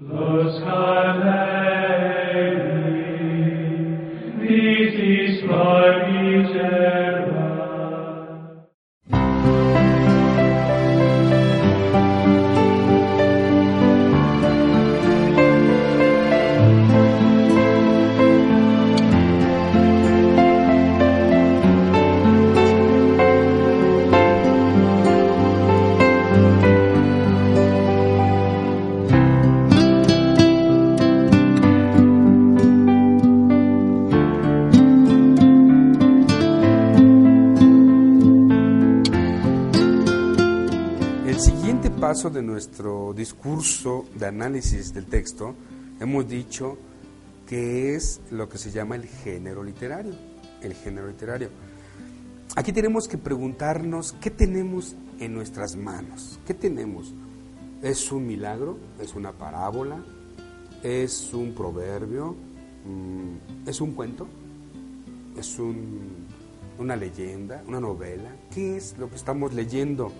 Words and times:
Los 0.00 0.60
Galilei, 0.60 2.61
discurso 43.42 44.04
de 44.14 44.26
análisis 44.26 44.94
del 44.94 45.06
texto, 45.06 45.54
hemos 45.98 46.28
dicho 46.28 46.78
que 47.46 47.96
es 47.96 48.20
lo 48.30 48.48
que 48.48 48.56
se 48.56 48.70
llama 48.70 48.94
el 48.94 49.04
género 49.04 49.64
literario. 49.64 50.14
El 50.62 50.74
género 50.74 51.08
literario. 51.08 51.48
Aquí 52.54 52.72
tenemos 52.72 53.08
que 53.08 53.18
preguntarnos 53.18 54.12
qué 54.20 54.30
tenemos 54.30 54.94
en 55.18 55.34
nuestras 55.34 55.74
manos. 55.74 56.38
¿Qué 56.46 56.54
tenemos? 56.54 57.12
¿Es 57.82 58.12
un 58.12 58.28
milagro? 58.28 58.78
¿Es 59.00 59.14
una 59.16 59.32
parábola? 59.32 60.04
¿Es 60.84 61.34
un 61.34 61.52
proverbio? 61.52 62.36
Mm, 62.86 63.68
¿Es 63.68 63.80
un 63.80 63.92
cuento? 63.92 64.28
¿Es 65.36 65.58
un- 65.58 66.26
una 66.78 66.94
leyenda? 66.94 67.64
¿Una 67.66 67.80
novela? 67.80 68.30
¿Qué 68.54 68.76
es 68.76 68.96
lo 68.98 69.10
que 69.10 69.16
estamos 69.16 69.52
leyendo? 69.52 70.12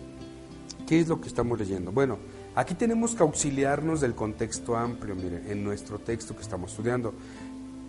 ¿Qué 0.88 0.98
es 0.98 1.06
lo 1.08 1.20
que 1.20 1.28
estamos 1.28 1.56
leyendo? 1.60 1.92
Bueno, 1.92 2.18
aquí 2.54 2.74
tenemos 2.74 3.14
que 3.14 3.22
auxiliarnos 3.22 4.00
del 4.00 4.14
contexto 4.14 4.76
amplio, 4.76 5.14
mire, 5.14 5.50
en 5.50 5.64
nuestro 5.64 5.98
texto 5.98 6.34
que 6.34 6.42
estamos 6.42 6.70
estudiando. 6.70 7.14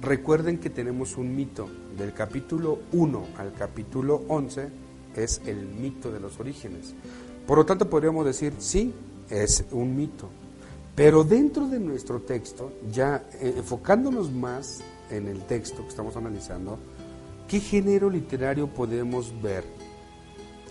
Recuerden 0.01 0.59
que 0.59 0.69
tenemos 0.69 1.17
un 1.17 1.35
mito, 1.35 1.69
del 1.97 2.13
capítulo 2.13 2.79
1 2.91 3.27
al 3.37 3.53
capítulo 3.53 4.23
11 4.27 4.69
es 5.15 5.41
el 5.45 5.67
mito 5.67 6.11
de 6.11 6.19
los 6.19 6.39
orígenes. 6.39 6.93
Por 7.47 7.57
lo 7.57 7.65
tanto, 7.65 7.89
podríamos 7.89 8.25
decir, 8.25 8.53
sí, 8.57 8.93
es 9.29 9.65
un 9.71 9.95
mito. 9.95 10.29
Pero 10.95 11.23
dentro 11.23 11.67
de 11.67 11.79
nuestro 11.79 12.21
texto, 12.21 12.71
ya 12.91 13.23
eh, 13.33 13.55
enfocándonos 13.57 14.31
más 14.31 14.81
en 15.09 15.27
el 15.27 15.41
texto 15.43 15.81
que 15.83 15.89
estamos 15.89 16.15
analizando, 16.15 16.77
¿qué 17.47 17.59
género 17.59 18.09
literario 18.09 18.67
podemos 18.67 19.33
ver? 19.41 19.63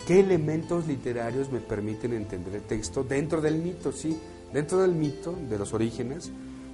¿Qué 0.07 0.19
elementos 0.19 0.85
literarios 0.85 1.49
me 1.49 1.59
permiten 1.59 2.11
entender 2.11 2.55
el 2.55 2.63
texto 2.63 3.05
dentro 3.05 3.39
del 3.39 3.55
mito? 3.55 3.93
Sí, 3.93 4.19
dentro 4.51 4.79
del 4.79 4.91
mito 4.91 5.33
de 5.49 5.57
los 5.57 5.73
orígenes 5.73 6.29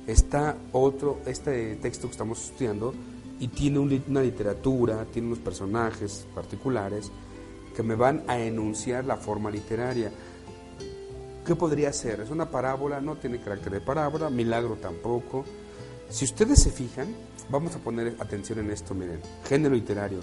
está 0.07 0.57
otro, 0.71 1.19
este 1.27 1.75
texto 1.75 2.07
que 2.07 2.13
estamos 2.13 2.43
estudiando 2.43 2.91
y 3.39 3.49
tiene 3.49 3.77
una 3.77 4.23
literatura, 4.23 5.05
tiene 5.05 5.27
unos 5.27 5.39
personajes 5.39 6.25
particulares 6.33 7.11
que 7.75 7.83
me 7.83 7.93
van 7.93 8.23
a 8.27 8.39
enunciar 8.39 9.05
la 9.05 9.17
forma 9.17 9.51
literaria. 9.51 10.11
¿Qué 11.45 11.55
podría 11.55 11.93
ser? 11.93 12.21
¿Es 12.21 12.31
una 12.31 12.49
parábola? 12.49 12.99
No 12.99 13.17
tiene 13.17 13.39
carácter 13.39 13.73
de 13.73 13.81
parábola, 13.81 14.31
milagro 14.31 14.77
tampoco. 14.81 15.45
Si 16.09 16.25
ustedes 16.25 16.63
se 16.63 16.71
fijan, 16.71 17.15
vamos 17.51 17.75
a 17.75 17.77
poner 17.79 18.15
atención 18.19 18.57
en 18.57 18.71
esto, 18.71 18.95
miren, 18.95 19.21
género 19.47 19.75
literario. 19.75 20.19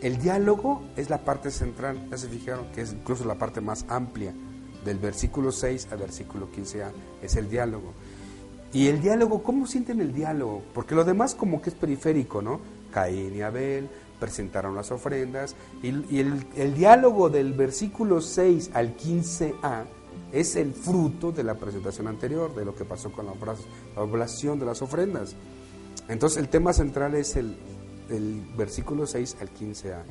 El 0.00 0.18
diálogo 0.18 0.82
es 0.96 1.10
la 1.10 1.18
parte 1.24 1.50
central, 1.50 2.08
ya 2.08 2.16
se 2.16 2.28
fijaron 2.28 2.66
que 2.72 2.82
es 2.82 2.92
incluso 2.92 3.24
la 3.24 3.34
parte 3.34 3.60
más 3.60 3.84
amplia, 3.88 4.32
del 4.84 4.98
versículo 4.98 5.50
6 5.50 5.88
al 5.90 5.98
versículo 5.98 6.48
15a, 6.52 6.90
es 7.20 7.34
el 7.34 7.50
diálogo. 7.50 7.94
Y 8.72 8.86
el 8.86 9.00
diálogo, 9.00 9.42
¿cómo 9.42 9.66
sienten 9.66 10.00
el 10.00 10.12
diálogo? 10.12 10.62
Porque 10.72 10.94
lo 10.94 11.04
demás 11.04 11.34
como 11.34 11.60
que 11.60 11.70
es 11.70 11.76
periférico, 11.76 12.42
¿no? 12.42 12.60
Caín 12.92 13.34
y 13.34 13.42
Abel 13.42 13.88
presentaron 14.20 14.74
las 14.74 14.90
ofrendas 14.90 15.54
y, 15.82 15.88
el, 16.18 16.74
diálogo 16.74 17.28
del 17.28 17.52
versículo 17.52 18.20
6 18.20 18.70
al 18.74 18.96
15a 18.96 19.84
es 20.32 20.56
el 20.56 20.74
fruto 20.74 21.32
de 21.32 21.44
la 21.44 21.54
presentación 21.54 22.08
anterior, 22.08 22.54
de 22.54 22.64
lo 22.64 22.74
que 22.74 22.84
pasó 22.84 23.10
con 23.10 23.26
la 23.26 23.32
la 23.96 24.02
oblación 24.02 24.58
de 24.58 24.66
las 24.66 24.82
ofrendas. 24.82 25.34
Entonces 26.08 26.38
el 26.38 26.48
tema 26.48 26.72
central 26.72 27.14
es 27.14 27.36
el, 27.36 27.56
el 28.08 28.42
versículo 28.56 29.06
6 29.06 29.36
al 29.40 29.52
15a. 29.52 30.02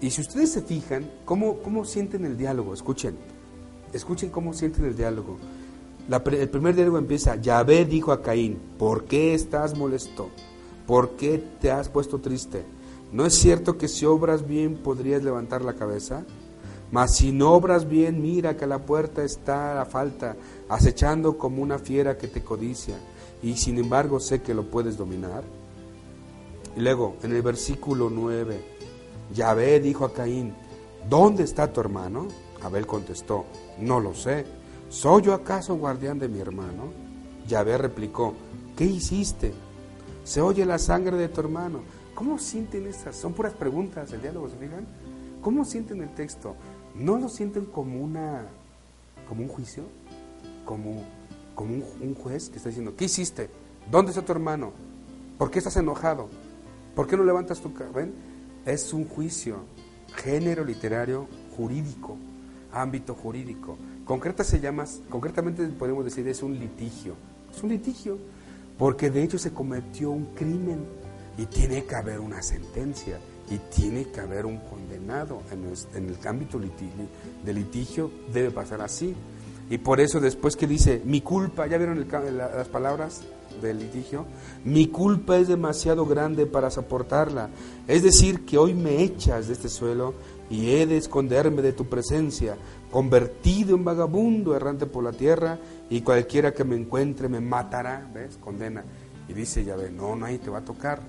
Y 0.00 0.10
si 0.10 0.20
ustedes 0.20 0.52
se 0.52 0.62
fijan, 0.62 1.10
¿cómo, 1.24 1.58
cómo 1.58 1.84
sienten 1.84 2.24
el 2.24 2.36
diálogo? 2.36 2.74
Escuchen, 2.74 3.16
escuchen 3.92 4.30
cómo 4.30 4.52
sienten 4.52 4.84
el 4.84 4.96
diálogo. 4.96 5.38
La 6.08 6.18
el 6.18 6.50
primer 6.50 6.74
diálogo 6.74 6.98
empieza, 6.98 7.36
Yahvé 7.36 7.86
dijo 7.86 8.12
a 8.12 8.20
Caín, 8.20 8.58
¿por 8.78 9.04
qué 9.04 9.32
estás 9.32 9.76
molesto? 9.76 10.28
¿Por 10.86 11.12
qué 11.12 11.42
te 11.60 11.70
has 11.70 11.88
puesto 11.88 12.18
triste? 12.18 12.64
¿No 13.12 13.24
es 13.24 13.34
cierto 13.34 13.78
que 13.78 13.88
si 13.88 14.04
obras 14.04 14.46
bien 14.46 14.76
podrías 14.76 15.22
levantar 15.22 15.64
la 15.64 15.74
cabeza? 15.74 16.24
Mas 16.90 17.16
si 17.16 17.32
no 17.32 17.52
obras 17.52 17.88
bien, 17.88 18.20
mira 18.20 18.56
que 18.56 18.64
a 18.64 18.68
la 18.68 18.84
puerta 18.84 19.24
está 19.24 19.74
la 19.74 19.86
falta, 19.86 20.36
acechando 20.68 21.38
como 21.38 21.62
una 21.62 21.78
fiera 21.78 22.18
que 22.18 22.28
te 22.28 22.42
codicia, 22.44 22.96
y 23.42 23.56
sin 23.56 23.78
embargo 23.78 24.20
sé 24.20 24.42
que 24.42 24.54
lo 24.54 24.70
puedes 24.70 24.96
dominar. 24.96 25.42
Y 26.76 26.80
luego, 26.80 27.16
en 27.22 27.32
el 27.32 27.42
versículo 27.42 28.10
9, 28.10 28.60
Yahvé 29.32 29.80
dijo 29.80 30.04
a 30.04 30.12
Caín, 30.12 30.54
¿dónde 31.08 31.44
está 31.44 31.72
tu 31.72 31.80
hermano? 31.80 32.28
Abel 32.62 32.86
contestó, 32.86 33.44
no 33.78 34.00
lo 34.00 34.14
sé. 34.14 34.44
¿Soy 34.88 35.22
yo 35.22 35.34
acaso 35.34 35.76
guardián 35.76 36.18
de 36.18 36.28
mi 36.28 36.40
hermano? 36.40 36.92
Yahvé 37.46 37.78
replicó, 37.78 38.34
¿qué 38.76 38.84
hiciste? 38.84 39.52
Se 40.24 40.40
oye 40.40 40.64
la 40.64 40.78
sangre 40.78 41.16
de 41.16 41.28
tu 41.28 41.40
hermano. 41.40 41.80
¿Cómo 42.14 42.38
sienten 42.38 42.86
estas? 42.86 43.16
Son 43.16 43.34
puras 43.34 43.52
preguntas, 43.52 44.12
el 44.12 44.22
diálogo, 44.22 44.48
¿se 44.48 44.56
fijan? 44.56 44.86
¿Cómo 45.42 45.64
sienten 45.64 46.00
el 46.02 46.14
texto? 46.14 46.56
¿No 46.94 47.18
lo 47.18 47.28
sienten 47.28 47.66
como 47.66 48.00
una, 48.02 48.46
como 49.28 49.42
un 49.42 49.48
juicio? 49.48 49.84
Como, 50.64 51.02
como 51.54 51.74
un, 51.74 51.84
un 52.00 52.14
juez 52.14 52.48
que 52.48 52.56
está 52.56 52.70
diciendo, 52.70 52.94
¿qué 52.96 53.04
hiciste? 53.04 53.50
¿Dónde 53.90 54.12
está 54.12 54.24
tu 54.24 54.32
hermano? 54.32 54.72
¿Por 55.36 55.50
qué 55.50 55.58
estás 55.58 55.76
enojado? 55.76 56.28
¿Por 56.94 57.08
qué 57.08 57.16
no 57.16 57.24
levantas 57.24 57.60
tu 57.60 57.72
cabeza? 57.72 58.12
Es 58.64 58.92
un 58.92 59.06
juicio, 59.06 59.64
género 60.16 60.64
literario 60.64 61.26
jurídico, 61.56 62.16
ámbito 62.72 63.14
jurídico. 63.14 63.76
Concreta 64.04 64.44
se 64.44 64.60
llama, 64.60 64.84
concretamente 65.08 65.66
podemos 65.66 66.04
decir 66.04 66.26
es 66.28 66.42
un 66.42 66.58
litigio. 66.58 67.14
Es 67.52 67.62
un 67.62 67.70
litigio, 67.70 68.18
porque 68.78 69.10
de 69.10 69.22
hecho 69.22 69.38
se 69.38 69.52
cometió 69.52 70.10
un 70.10 70.26
crimen 70.34 70.84
y 71.36 71.46
tiene 71.46 71.84
que 71.84 71.96
haber 71.96 72.20
una 72.20 72.42
sentencia 72.42 73.18
y 73.50 73.58
tiene 73.74 74.06
que 74.10 74.20
haber 74.20 74.46
un 74.46 74.58
condenado 74.58 75.42
en 75.50 76.06
el, 76.06 76.16
ámbito 76.26 76.58
litigio, 76.58 77.08
de 77.44 77.52
litigio 77.52 78.10
debe 78.32 78.50
pasar 78.50 78.80
así. 78.80 79.14
Y 79.68 79.78
por 79.78 80.00
eso 80.00 80.20
después 80.20 80.56
que 80.56 80.66
dice, 80.66 81.02
mi 81.04 81.22
culpa, 81.22 81.66
¿ya 81.66 81.76
vieron 81.76 82.06
las 82.08 82.68
palabras 82.68 83.22
del 83.60 83.78
litigio? 83.78 84.26
Mi 84.64 84.88
culpa 84.88 85.36
es 85.36 85.48
demasiado 85.48 86.06
grande 86.06 86.46
para 86.46 86.70
soportarla. 86.70 87.50
Es 87.88 88.02
decir, 88.02 88.44
que 88.44 88.58
hoy 88.58 88.74
me 88.74 89.02
echas 89.02 89.46
de 89.46 89.54
este 89.54 89.68
suelo 89.68 90.14
y 90.50 90.70
he 90.70 90.86
de 90.86 90.96
esconderme 90.96 91.62
de 91.62 91.72
tu 91.72 91.86
presencia, 91.86 92.56
convertido 92.90 93.76
en 93.76 93.84
vagabundo 93.84 94.54
errante 94.54 94.86
por 94.86 95.04
la 95.04 95.12
tierra, 95.12 95.58
y 95.90 96.00
cualquiera 96.02 96.52
que 96.52 96.64
me 96.64 96.76
encuentre 96.76 97.28
me 97.28 97.40
matará, 97.40 98.08
¿ves? 98.12 98.36
Condena. 98.36 98.84
Y 99.28 99.32
dice 99.32 99.64
Yahvé, 99.64 99.90
no, 99.90 100.16
nadie 100.16 100.38
te 100.38 100.50
va 100.50 100.58
a 100.58 100.64
tocar, 100.64 101.00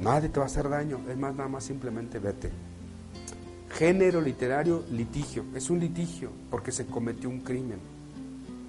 nadie 0.00 0.28
te 0.28 0.38
va 0.38 0.46
a 0.46 0.48
hacer 0.48 0.68
daño, 0.68 1.00
es 1.10 1.16
más, 1.16 1.34
nada 1.34 1.48
más 1.48 1.64
simplemente 1.64 2.18
vete. 2.18 2.50
Género 3.70 4.20
literario, 4.20 4.84
litigio. 4.90 5.44
Es 5.54 5.70
un 5.70 5.78
litigio 5.78 6.30
porque 6.50 6.72
se 6.72 6.86
cometió 6.86 7.28
un 7.28 7.40
crimen. 7.40 7.78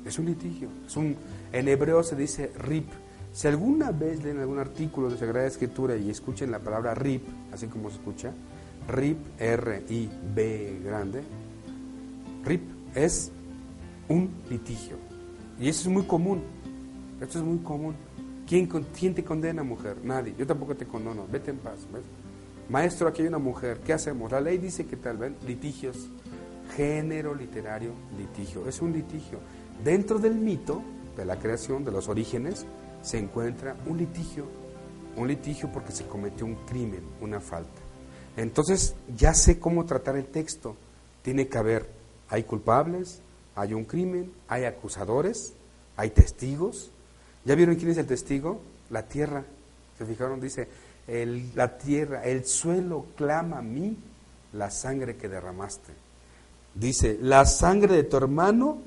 Es 0.05 0.19
un 0.19 0.25
litigio. 0.25 0.69
Es 0.85 0.95
un, 0.95 1.15
en 1.51 1.67
hebreo 1.67 2.03
se 2.03 2.15
dice 2.15 2.51
rip. 2.59 2.87
Si 3.33 3.47
alguna 3.47 3.91
vez 3.91 4.23
leen 4.23 4.39
algún 4.39 4.59
artículo 4.59 5.09
de 5.09 5.17
Sagrada 5.17 5.47
Escritura 5.47 5.95
y 5.95 6.09
escuchen 6.09 6.51
la 6.51 6.59
palabra 6.59 6.93
rip, 6.93 7.23
así 7.53 7.67
como 7.67 7.89
se 7.89 7.95
escucha, 7.95 8.33
rip, 8.89 9.17
R-I-B 9.39 10.81
grande, 10.83 11.23
rip 12.43 12.61
es 12.93 13.31
un 14.09 14.29
litigio. 14.49 14.97
Y 15.59 15.69
eso 15.69 15.81
es 15.83 15.87
muy 15.87 16.03
común. 16.03 16.43
Esto 17.21 17.39
es 17.39 17.45
muy 17.45 17.59
común. 17.59 17.95
¿Quién, 18.47 18.67
quién 18.67 19.15
te 19.15 19.23
condena, 19.23 19.63
mujer? 19.63 19.97
Nadie. 20.03 20.35
Yo 20.37 20.45
tampoco 20.45 20.75
te 20.75 20.85
condono. 20.85 21.25
Vete 21.31 21.51
en 21.51 21.57
paz. 21.59 21.87
¿ves? 21.93 22.03
Maestro, 22.67 23.07
aquí 23.07 23.21
hay 23.21 23.29
una 23.29 23.37
mujer. 23.37 23.79
¿Qué 23.79 23.93
hacemos? 23.93 24.31
La 24.31 24.41
ley 24.41 24.57
dice 24.57 24.85
que 24.85 24.97
tal 24.97 25.17
vez 25.17 25.31
litigios. 25.47 26.09
Género 26.75 27.33
literario, 27.33 27.91
litigio. 28.17 28.67
Es 28.67 28.81
un 28.81 28.91
litigio. 28.91 29.39
Dentro 29.83 30.19
del 30.19 30.35
mito, 30.35 30.81
de 31.15 31.25
la 31.25 31.37
creación, 31.37 31.85
de 31.85 31.91
los 31.91 32.09
orígenes, 32.09 32.65
se 33.01 33.18
encuentra 33.18 33.75
un 33.86 33.98
litigio, 33.98 34.45
un 35.15 35.27
litigio 35.27 35.71
porque 35.71 35.92
se 35.92 36.06
cometió 36.06 36.45
un 36.45 36.56
crimen, 36.65 37.03
una 37.21 37.39
falta. 37.39 37.81
Entonces 38.38 38.95
ya 39.15 39.33
sé 39.33 39.59
cómo 39.59 39.86
tratar 39.86 40.15
el 40.15 40.25
texto. 40.25 40.75
Tiene 41.21 41.48
que 41.48 41.57
haber, 41.57 41.89
hay 42.30 42.44
culpables, 42.44 43.21
hay 43.56 43.74
un 43.74 43.86
crimen, 43.86 44.31
hay 44.48 44.65
acusadores, 44.65 45.53
hay 45.98 46.12
testigos. 46.12 46.92
¿Ya 47.45 47.56
vieron 47.56 47.75
quién 47.75 47.92
es 47.92 47.98
el 47.98 48.07
testigo? 48.07 48.62
La 48.89 49.07
tierra. 49.07 49.44
¿Se 49.98 50.06
fijaron? 50.06 50.39
Dice, 50.39 50.68
la 51.56 51.77
tierra, 51.77 52.24
el 52.24 52.45
suelo 52.45 53.06
clama 53.15 53.59
a 53.59 53.62
mí 53.62 53.98
la 54.53 54.71
sangre 54.71 55.18
que 55.18 55.30
derramaste. 55.30 55.94
Dice, 56.74 57.18
la 57.21 57.45
sangre 57.45 57.95
de 57.95 58.03
tu 58.03 58.18
hermano 58.18 58.77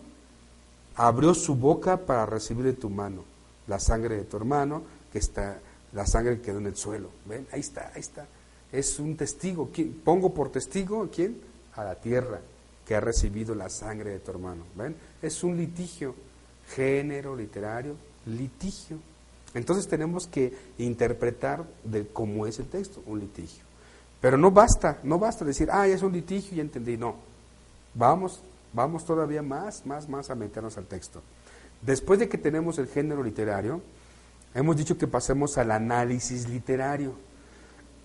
abrió 0.97 1.35
su 1.35 1.55
boca 1.55 1.99
para 1.99 2.27
recibir 2.27 2.65
de 2.65 2.73
tu 2.73 2.89
mano. 2.89 3.25
La 3.67 3.79
sangre 3.81 4.17
de 4.17 4.25
tu 4.25 4.37
hermano, 4.37 4.83
que 5.13 5.19
está, 5.19 5.59
la 5.93 6.07
sangre 6.07 6.37
que 6.37 6.43
quedó 6.43 6.59
en 6.59 6.67
el 6.67 6.77
suelo. 6.77 7.11
¿Ven? 7.27 7.47
Ahí 7.53 7.61
está, 7.61 7.93
ahí 7.95 8.01
está. 8.01 8.27
Es 8.73 8.99
un 8.99 9.17
testigo. 9.17 9.71
Pongo 10.05 10.35
por 10.35 10.51
testigo 10.51 11.03
a 11.03 11.11
quién? 11.11 11.41
A 11.77 11.85
la 11.85 11.95
tierra 11.95 12.41
que 12.87 12.95
ha 12.95 13.01
recibido 13.01 13.55
la 13.55 13.71
sangre 13.71 14.11
de 14.11 14.19
tu 14.19 14.31
hermano. 14.31 14.65
¿Ven? 14.75 14.95
Es 15.23 15.43
un 15.43 15.57
litigio. 15.57 16.15
Género 16.75 17.37
literario, 17.37 17.95
litigio. 18.27 18.99
Entonces 19.55 19.87
tenemos 19.87 20.27
que 20.27 20.53
interpretar 20.79 21.65
de 21.85 22.07
cómo 22.09 22.47
es 22.47 22.59
el 22.59 22.67
texto, 22.67 23.03
un 23.07 23.21
litigio. 23.21 23.63
Pero 24.21 24.37
no 24.39 24.51
basta, 24.51 24.99
no 25.03 25.19
basta 25.19 25.45
decir, 25.45 25.69
ah, 25.71 25.87
es 25.87 26.03
un 26.03 26.13
litigio 26.13 26.57
y 26.57 26.61
entendí. 26.61 26.97
No. 26.97 27.15
Vamos, 27.95 28.41
vamos 28.73 29.05
todavía 29.05 29.43
más, 29.43 29.85
más, 29.87 30.09
más 30.09 30.31
a 30.31 30.35
meternos 30.35 30.77
al 30.79 30.87
texto. 30.87 31.23
Después 31.85 32.19
de 32.19 32.29
que 32.29 32.39
tenemos 32.39 32.79
el 32.79 32.89
género 32.89 33.23
literario, 33.23 33.83
hemos 34.55 34.77
dicho 34.77 34.97
que 34.97 35.07
pasemos 35.07 35.59
al 35.59 35.71
análisis 35.71 36.49
literario. 36.49 37.15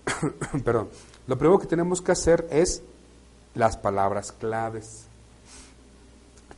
Perdón. 0.64 0.88
Lo 1.26 1.38
primero 1.38 1.58
que 1.58 1.66
tenemos 1.66 2.02
que 2.02 2.12
hacer 2.12 2.46
es 2.50 2.82
las 3.54 3.76
palabras 3.76 4.32
claves. 4.32 5.04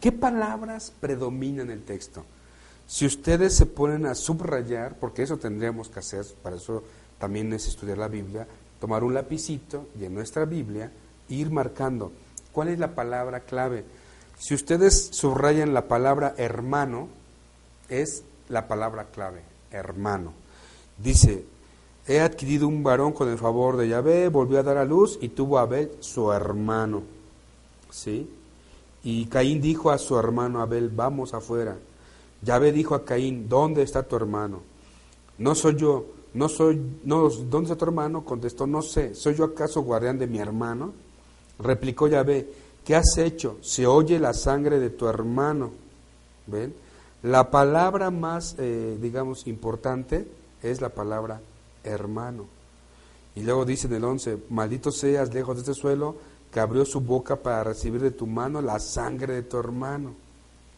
¿Qué 0.01 0.11
palabras 0.11 0.93
predominan 1.01 1.67
en 1.67 1.73
el 1.73 1.85
texto? 1.85 2.25
Si 2.87 3.07
ustedes 3.07 3.55
se 3.55 3.67
ponen 3.67 4.07
a 4.07 4.15
subrayar, 4.15 4.97
porque 4.99 5.23
eso 5.23 5.37
tendríamos 5.37 5.89
que 5.89 6.01
hacer, 6.01 6.27
para 6.43 6.57
eso 6.57 6.83
también 7.19 7.53
es 7.53 7.69
estudiar 7.69 7.99
la 7.99 8.09
Biblia, 8.09 8.47
tomar 8.81 9.05
un 9.05 9.15
lapicito 9.15 9.89
y 9.99 10.05
en 10.05 10.15
nuestra 10.15 10.45
Biblia 10.45 10.91
ir 11.29 11.51
marcando 11.51 12.13
cuál 12.51 12.69
es 12.69 12.79
la 12.79 12.95
palabra 12.95 13.41
clave. 13.41 13.85
Si 14.39 14.55
ustedes 14.55 15.09
subrayan 15.13 15.75
la 15.75 15.89
palabra 15.89 16.35
hermano, 16.37 17.09
es 17.89 18.25
la 18.49 18.69
palabra 18.69 19.07
clave, 19.13 19.43
hermano. 19.71 20.33
Dice, 20.99 21.45
he 22.07 22.21
adquirido 22.21 22.69
un 22.69 22.83
varón 22.83 23.13
con 23.13 23.29
el 23.29 23.39
favor 23.39 23.77
de 23.77 23.89
Yahvé, 23.89 24.29
volvió 24.29 24.59
a 24.59 24.63
dar 24.63 24.77
a 24.77 24.85
luz 24.85 25.19
y 25.21 25.29
tuvo 25.29 25.59
a 25.59 25.63
Abel 25.63 25.91
su 26.01 26.33
hermano. 26.33 27.03
¿Sí? 27.91 28.29
Y 29.05 29.27
Caín 29.27 29.61
dijo 29.61 29.91
a 29.91 29.99
su 29.99 30.19
hermano 30.19 30.61
Abel, 30.61 30.89
vamos 30.89 31.35
afuera. 31.35 31.77
Yahvé 32.43 32.73
dijo 32.73 32.95
a 32.95 33.05
Caín, 33.05 33.49
¿dónde 33.49 33.83
está 33.83 34.03
tu 34.03 34.17
hermano? 34.17 34.63
No 35.39 35.55
soy 35.55 35.77
yo, 35.77 36.07
no 36.35 36.49
soy, 36.49 36.81
no, 37.05 37.29
¿dónde 37.29 37.71
está 37.71 37.77
tu 37.77 37.85
hermano? 37.85 38.25
Contestó, 38.25 38.67
no 38.67 38.83
sé, 38.83 39.15
¿soy 39.15 39.35
yo 39.35 39.45
acaso 39.45 39.83
guardián 39.83 40.19
de 40.19 40.27
mi 40.27 40.39
hermano? 40.39 40.93
Replicó 41.59 42.09
Yahvé, 42.09 42.49
¿qué 42.85 42.97
has 42.97 43.17
hecho? 43.19 43.59
Se 43.63 43.87
oye 43.87 44.19
la 44.19 44.35
sangre 44.35 44.79
de 44.79 44.91
tu 44.91 45.09
hermano. 45.09 45.71
¿Ven? 46.47 46.75
La 47.23 47.51
palabra 47.51 48.11
más, 48.11 48.57
eh, 48.59 48.99
digamos, 49.01 49.47
importante 49.47 50.27
es 50.63 50.81
la 50.81 50.89
palabra 50.89 51.41
hermano. 51.85 52.47
Y 53.35 53.43
luego 53.43 53.65
dice 53.65 53.87
en 53.87 53.95
el 53.95 54.05
11, 54.05 54.39
maldito 54.51 54.91
seas 54.91 55.33
lejos 55.33 55.57
de 55.57 55.63
este 55.63 55.75
suelo 55.75 56.17
que 56.53 56.61
abrió 56.61 56.85
su 56.85 57.01
boca 57.01 57.37
para 57.37 57.65
recibir 57.65 58.03
de 58.03 58.11
tu 58.11 58.27
mano 58.27 58.61
la 58.61 58.79
sangre 58.79 59.35
de 59.35 59.43
tu 59.43 59.59
hermano. 59.59 60.15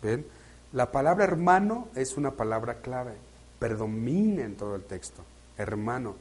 ¿Ven? 0.03 0.25
La 0.73 0.93
palabra 0.93 1.25
hermano 1.25 1.89
es 1.95 2.17
una 2.17 2.33
palabra 2.33 2.81
clave, 2.81 3.15
predomina 3.59 4.45
en 4.45 4.57
todo 4.57 4.77
el 4.77 4.83
texto. 4.83 5.23
Hermano. 5.57 6.15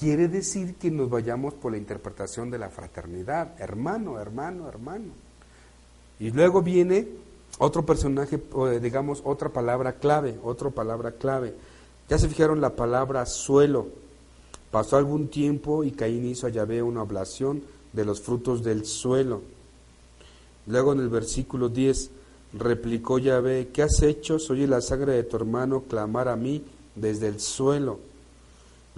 Quiere 0.00 0.28
decir 0.28 0.76
que 0.76 0.90
nos 0.90 1.10
vayamos 1.10 1.52
por 1.52 1.72
la 1.72 1.78
interpretación 1.78 2.50
de 2.50 2.56
la 2.56 2.70
fraternidad. 2.70 3.60
Hermano, 3.60 4.18
hermano, 4.18 4.66
hermano. 4.66 5.12
Y 6.18 6.30
luego 6.30 6.62
viene 6.62 7.06
otro 7.58 7.84
personaje, 7.84 8.40
digamos, 8.80 9.20
otra 9.26 9.50
palabra 9.50 9.96
clave, 9.96 10.38
otra 10.42 10.70
palabra 10.70 11.12
clave. 11.12 11.54
Ya 12.08 12.16
se 12.16 12.30
fijaron 12.30 12.62
la 12.62 12.76
palabra 12.76 13.26
suelo. 13.26 13.88
Pasó 14.70 14.96
algún 14.96 15.28
tiempo 15.28 15.84
y 15.84 15.90
Caín 15.90 16.24
hizo 16.24 16.46
a 16.46 16.50
Yahvé 16.50 16.82
una 16.82 17.02
oblación 17.02 17.62
de 17.92 18.06
los 18.06 18.22
frutos 18.22 18.64
del 18.64 18.86
suelo. 18.86 19.42
Luego 20.66 20.94
en 20.94 21.00
el 21.00 21.10
versículo 21.10 21.68
10 21.68 22.10
replicó 22.54 23.18
Yahvé, 23.18 23.68
¿qué 23.70 23.82
has 23.82 24.00
hecho? 24.00 24.38
Soy 24.38 24.66
la 24.66 24.80
sangre 24.80 25.12
de 25.12 25.24
tu 25.24 25.36
hermano 25.36 25.82
clamar 25.82 26.28
a 26.28 26.36
mí 26.36 26.64
desde 26.94 27.28
el 27.28 27.38
suelo. 27.38 28.08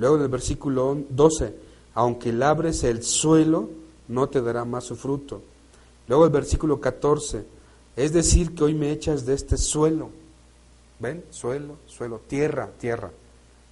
Luego 0.03 0.17
en 0.17 0.23
el 0.23 0.29
versículo 0.31 0.99
12, 1.11 1.55
aunque 1.95 2.33
labres 2.33 2.83
el 2.83 3.05
suelo, 3.05 3.71
no 4.09 4.29
te 4.29 4.43
dará 4.43 4.65
más 4.65 4.83
su 4.83 4.97
fruto. 4.97 5.41
Luego 6.09 6.25
el 6.25 6.33
versículo 6.33 6.81
14, 6.81 7.47
es 7.95 8.13
decir, 8.13 8.53
que 8.53 8.65
hoy 8.65 8.75
me 8.75 8.91
echas 8.91 9.25
de 9.25 9.35
este 9.35 9.57
suelo. 9.57 10.11
¿Ven? 10.99 11.25
Suelo, 11.31 11.77
suelo, 11.87 12.19
tierra, 12.19 12.69
tierra. 12.81 13.13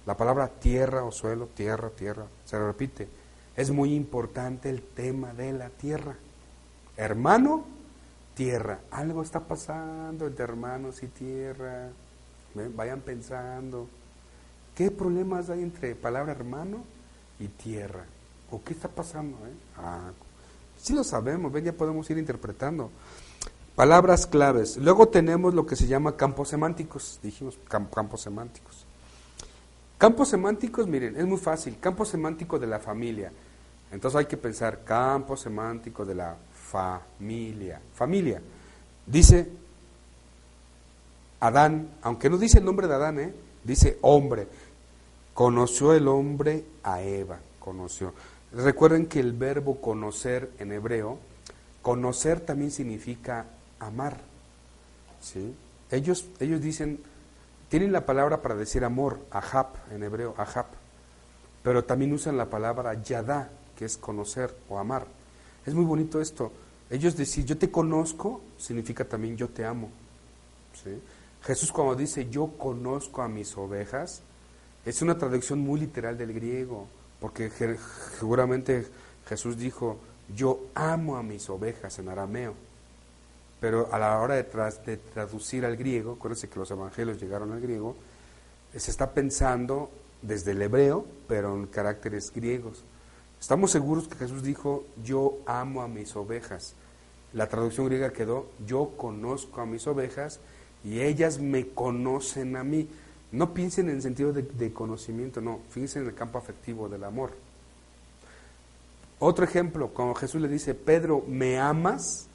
La 0.05 0.15
palabra 0.15 0.47
tierra 0.47 1.03
o 1.03 1.11
suelo, 1.11 1.49
tierra, 1.53 1.89
tierra, 1.89 2.27
se 2.45 2.57
repite. 2.57 3.09
Es 3.57 3.69
muy 3.69 3.93
importante 3.93 4.69
el 4.69 4.83
tema 4.83 5.33
de 5.33 5.51
la 5.51 5.67
tierra. 5.67 6.15
Hermano, 6.95 7.65
tierra. 8.35 8.79
Algo 8.91 9.21
está 9.21 9.41
pasando 9.41 10.27
entre 10.27 10.45
hermanos 10.45 11.03
y 11.03 11.07
tierra. 11.07 11.89
Vayan 12.73 13.01
pensando. 13.01 13.89
¿Qué 14.75 14.91
problemas 14.91 15.49
hay 15.49 15.61
entre 15.61 15.95
palabra 15.95 16.31
hermano 16.31 16.83
y 17.39 17.47
tierra? 17.47 18.05
¿O 18.49 18.61
qué 18.63 18.73
está 18.73 18.87
pasando? 18.87 19.37
Eh? 19.45 19.53
Ah, 19.77 20.11
sí 20.77 20.93
lo 20.93 21.03
sabemos, 21.03 21.51
ven, 21.51 21.65
ya 21.65 21.73
podemos 21.73 22.09
ir 22.09 22.17
interpretando. 22.17 22.89
Palabras 23.75 24.27
claves. 24.27 24.77
Luego 24.77 25.07
tenemos 25.07 25.53
lo 25.53 25.65
que 25.65 25.75
se 25.75 25.87
llama 25.87 26.17
campos 26.17 26.49
semánticos. 26.49 27.19
Dijimos 27.23 27.57
campos 27.67 28.21
semánticos. 28.21 28.85
Campos 29.97 30.29
semánticos, 30.29 30.87
miren, 30.87 31.15
es 31.15 31.25
muy 31.25 31.37
fácil. 31.37 31.77
Campo 31.79 32.05
semántico 32.05 32.59
de 32.59 32.67
la 32.67 32.79
familia. 32.79 33.31
Entonces 33.91 34.19
hay 34.19 34.25
que 34.25 34.37
pensar 34.37 34.83
campo 34.83 35.37
semántico 35.37 36.05
de 36.05 36.15
la 36.15 36.35
familia. 36.53 37.81
Familia. 37.93 38.41
Dice 39.05 39.49
Adán, 41.39 41.89
aunque 42.01 42.29
no 42.29 42.37
dice 42.37 42.59
el 42.59 42.65
nombre 42.65 42.87
de 42.87 42.93
Adán, 42.93 43.19
¿eh? 43.19 43.33
Dice 43.63 43.97
hombre. 44.01 44.47
Conoció 45.33 45.93
el 45.93 46.07
hombre 46.07 46.65
a 46.83 47.01
Eva, 47.01 47.39
conoció. 47.59 48.13
Recuerden 48.51 49.05
que 49.05 49.19
el 49.19 49.33
verbo 49.33 49.79
conocer 49.79 50.51
en 50.59 50.73
hebreo, 50.73 51.19
conocer 51.81 52.41
también 52.41 52.71
significa 52.71 53.45
amar. 53.79 54.19
¿sí? 55.21 55.55
Ellos, 55.89 56.25
ellos 56.39 56.61
dicen, 56.61 56.99
tienen 57.69 57.93
la 57.93 58.05
palabra 58.05 58.41
para 58.41 58.55
decir 58.55 58.83
amor, 58.83 59.19
ahab 59.31 59.67
en 59.91 60.03
hebreo, 60.03 60.35
ahab, 60.37 60.65
pero 61.63 61.85
también 61.85 62.11
usan 62.11 62.37
la 62.37 62.49
palabra 62.49 63.01
yadá, 63.01 63.49
que 63.77 63.85
es 63.85 63.97
conocer 63.97 64.53
o 64.69 64.77
amar. 64.77 65.07
Es 65.65 65.73
muy 65.73 65.85
bonito 65.85 66.19
esto. 66.19 66.51
Ellos 66.89 67.15
decir 67.15 67.45
yo 67.45 67.57
te 67.57 67.71
conozco 67.71 68.41
significa 68.57 69.05
también 69.05 69.37
yo 69.37 69.47
te 69.47 69.63
amo. 69.63 69.89
¿sí? 70.83 71.01
Jesús 71.43 71.71
cuando 71.71 71.95
dice 71.95 72.29
yo 72.29 72.47
conozco 72.57 73.21
a 73.21 73.27
mis 73.27 73.57
ovejas, 73.57 74.21
es 74.85 75.01
una 75.01 75.17
traducción 75.17 75.59
muy 75.59 75.79
literal 75.79 76.17
del 76.17 76.33
griego, 76.33 76.87
porque 77.19 77.51
seguramente 78.19 78.87
Jesús 79.27 79.57
dijo, 79.57 79.97
yo 80.35 80.59
amo 80.75 81.17
a 81.17 81.23
mis 81.23 81.49
ovejas 81.49 81.99
en 81.99 82.09
arameo. 82.09 82.53
Pero 83.59 83.93
a 83.93 83.99
la 83.99 84.19
hora 84.19 84.35
de, 84.35 84.43
traducir 84.43 85.65
al 85.65 85.77
griego, 85.77 86.13
acuérdense 86.13 86.49
que 86.49 86.57
los 86.57 86.71
evangelios 86.71 87.21
llegaron 87.21 87.51
al 87.51 87.61
griego, 87.61 87.95
se 88.75 88.89
está 88.89 89.11
pensando 89.11 89.91
desde 90.23 90.51
el 90.51 90.61
hebreo, 90.63 91.05
pero 91.27 91.55
en 91.55 91.67
caracteres 91.67 92.31
griegos. 92.33 92.83
Estamos 93.39 93.71
seguros 93.71 94.07
que 94.07 94.15
Jesús 94.15 94.41
dijo, 94.41 94.85
yo 95.03 95.37
amo 95.45 95.83
a 95.83 95.87
mis 95.87 96.15
ovejas. 96.15 96.73
La 97.33 97.49
traducción 97.49 97.85
griega 97.85 98.11
quedó, 98.11 98.47
yo 98.65 98.93
conozco 98.97 99.61
a 99.61 99.65
mis 99.65 99.85
ovejas 99.85 100.39
y 100.83 101.01
ellas 101.01 101.39
me 101.39 101.67
conocen 101.69 102.55
a 102.55 102.63
mí. 102.63 102.87
No 103.31 103.53
piensen 103.53 103.89
en 103.89 103.95
el 103.95 104.01
sentido 104.01 104.33
de, 104.33 104.73
conocimiento, 104.73 105.39
no, 105.39 105.61
fíjense 105.69 105.99
en 105.99 106.07
el 106.07 106.13
campo 106.13 106.37
afectivo 106.37 106.89
del 106.89 107.03
amor. 107.03 107.31
Otro 109.19 109.45
ejemplo, 109.45 109.89
cuando 109.89 110.15
Jesús 110.15 110.41
le 110.41 110.47
dice, 110.47 110.73
Pedro, 110.73 111.23
¿me 111.27 111.59
amas? 111.59 112.27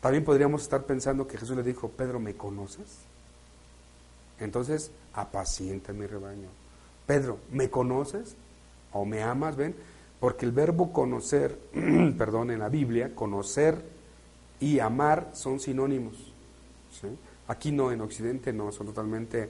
También 0.00 0.24
podríamos 0.24 0.62
estar 0.62 0.84
pensando 0.84 1.26
que 1.26 1.38
Jesús 1.38 1.56
le 1.56 1.62
dijo, 1.62 1.88
Pedro, 1.88 2.20
¿me 2.20 2.34
conoces? 2.34 2.98
Entonces, 4.40 4.90
apacienta 5.14 5.92
mi 5.92 6.06
rebaño. 6.06 6.48
Pedro, 7.06 7.38
¿me 7.50 7.70
conoces 7.70 8.36
o 8.92 9.04
me 9.04 9.22
amas? 9.22 9.56
Ven, 9.56 9.74
porque 10.20 10.44
el 10.44 10.52
verbo 10.52 10.92
conocer, 10.92 11.58
perdón, 12.18 12.50
en 12.50 12.58
la 12.58 12.68
Biblia, 12.68 13.14
conocer 13.14 13.82
y 14.60 14.80
amar 14.80 15.30
son 15.32 15.60
sinónimos. 15.60 16.32
Aquí 17.48 17.72
no, 17.72 17.90
en 17.90 18.00
Occidente 18.02 18.52
no, 18.52 18.70
son 18.72 18.86
totalmente 18.88 19.48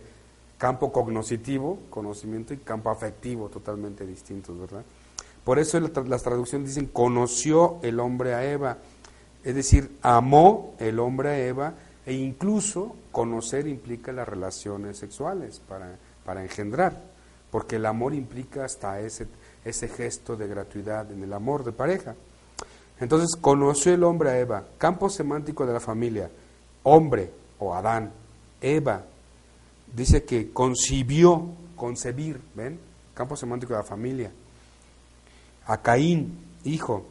campo 0.56 0.92
cognoscitivo, 0.92 1.80
conocimiento, 1.90 2.54
y 2.54 2.58
campo 2.58 2.90
afectivo, 2.90 3.48
totalmente 3.48 4.06
distintos, 4.06 4.58
¿verdad? 4.58 4.82
Por 5.44 5.58
eso 5.58 5.80
las 5.80 6.22
traducciones 6.22 6.68
dicen, 6.68 6.86
conoció 6.86 7.78
el 7.82 8.00
hombre 8.00 8.34
a 8.34 8.44
Eva, 8.44 8.78
es 9.44 9.54
decir, 9.54 9.90
amó 10.02 10.74
el 10.78 10.98
hombre 10.98 11.28
a 11.28 11.38
Eva, 11.38 11.74
e 12.04 12.14
incluso 12.14 12.94
conocer 13.12 13.66
implica 13.66 14.12
las 14.12 14.28
relaciones 14.28 14.96
sexuales 14.98 15.60
para, 15.60 15.96
para 16.24 16.42
engendrar, 16.42 17.02
porque 17.50 17.76
el 17.76 17.86
amor 17.86 18.14
implica 18.14 18.64
hasta 18.64 19.00
ese, 19.00 19.26
ese 19.64 19.88
gesto 19.88 20.36
de 20.36 20.48
gratuidad 20.48 21.10
en 21.10 21.22
el 21.22 21.32
amor 21.32 21.64
de 21.64 21.72
pareja. 21.72 22.14
Entonces, 23.00 23.36
conoció 23.36 23.94
el 23.94 24.04
hombre 24.04 24.30
a 24.30 24.38
Eva, 24.38 24.64
campo 24.76 25.08
semántico 25.08 25.66
de 25.66 25.72
la 25.72 25.80
familia, 25.80 26.30
hombre 26.82 27.30
o 27.58 27.74
Adán, 27.74 28.12
Eva, 28.60 29.04
dice 29.94 30.24
que 30.24 30.50
concibió, 30.52 31.48
concebir, 31.76 32.40
¿ven? 32.54 32.78
Campo 33.14 33.36
semántico 33.36 33.72
de 33.72 33.78
la 33.80 33.84
familia. 33.84 34.32
A 35.66 35.80
Caín, 35.82 36.38
hijo. 36.64 37.06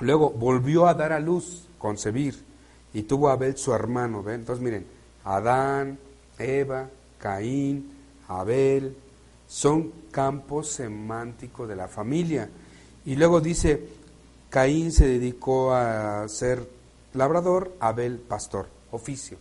Luego 0.00 0.30
volvió 0.30 0.86
a 0.86 0.94
dar 0.94 1.12
a 1.12 1.20
luz, 1.20 1.66
concebir, 1.78 2.42
y 2.92 3.02
tuvo 3.02 3.28
a 3.28 3.32
Abel 3.32 3.56
su 3.56 3.72
hermano, 3.72 4.22
¿ven? 4.22 4.40
Entonces 4.40 4.62
miren, 4.62 4.86
Adán, 5.24 5.98
Eva, 6.38 6.88
Caín, 7.18 7.92
Abel, 8.28 8.96
son 9.46 9.92
campos 10.10 10.70
semánticos 10.70 11.68
de 11.68 11.76
la 11.76 11.88
familia. 11.88 12.48
Y 13.04 13.16
luego 13.16 13.40
dice, 13.40 13.88
Caín 14.48 14.92
se 14.92 15.06
dedicó 15.06 15.72
a 15.72 16.28
ser 16.28 16.66
labrador, 17.14 17.72
Abel 17.80 18.18
pastor, 18.18 18.68
oficio. 18.92 19.36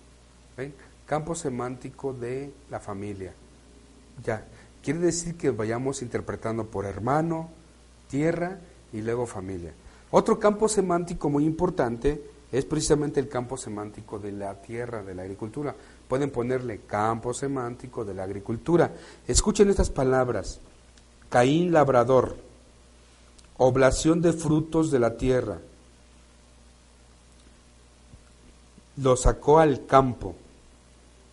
¿ven? 0.57 0.73
Campo 1.05 1.35
semántico 1.35 2.13
de 2.13 2.51
la 2.69 2.79
familia. 2.79 3.33
Ya, 4.23 4.45
quiere 4.83 4.99
decir 4.99 5.35
que 5.35 5.51
vayamos 5.51 6.01
interpretando 6.01 6.65
por 6.65 6.85
hermano, 6.85 7.49
tierra 8.09 8.59
y 8.91 9.01
luego 9.01 9.25
familia. 9.25 9.73
Otro 10.11 10.39
campo 10.39 10.67
semántico 10.67 11.29
muy 11.29 11.45
importante 11.45 12.21
es 12.51 12.65
precisamente 12.65 13.19
el 13.19 13.29
campo 13.29 13.55
semántico 13.55 14.19
de 14.19 14.33
la 14.33 14.61
tierra, 14.61 15.03
de 15.03 15.15
la 15.15 15.21
agricultura. 15.21 15.73
Pueden 16.07 16.31
ponerle 16.31 16.81
campo 16.85 17.33
semántico 17.33 18.03
de 18.03 18.13
la 18.13 18.23
agricultura. 18.23 18.91
Escuchen 19.27 19.69
estas 19.69 19.89
palabras. 19.89 20.59
Caín 21.29 21.71
labrador, 21.71 22.35
oblación 23.55 24.21
de 24.21 24.33
frutos 24.33 24.91
de 24.91 24.99
la 24.99 25.15
tierra. 25.15 25.59
Lo 28.97 29.15
sacó 29.15 29.59
al 29.59 29.85
campo, 29.85 30.35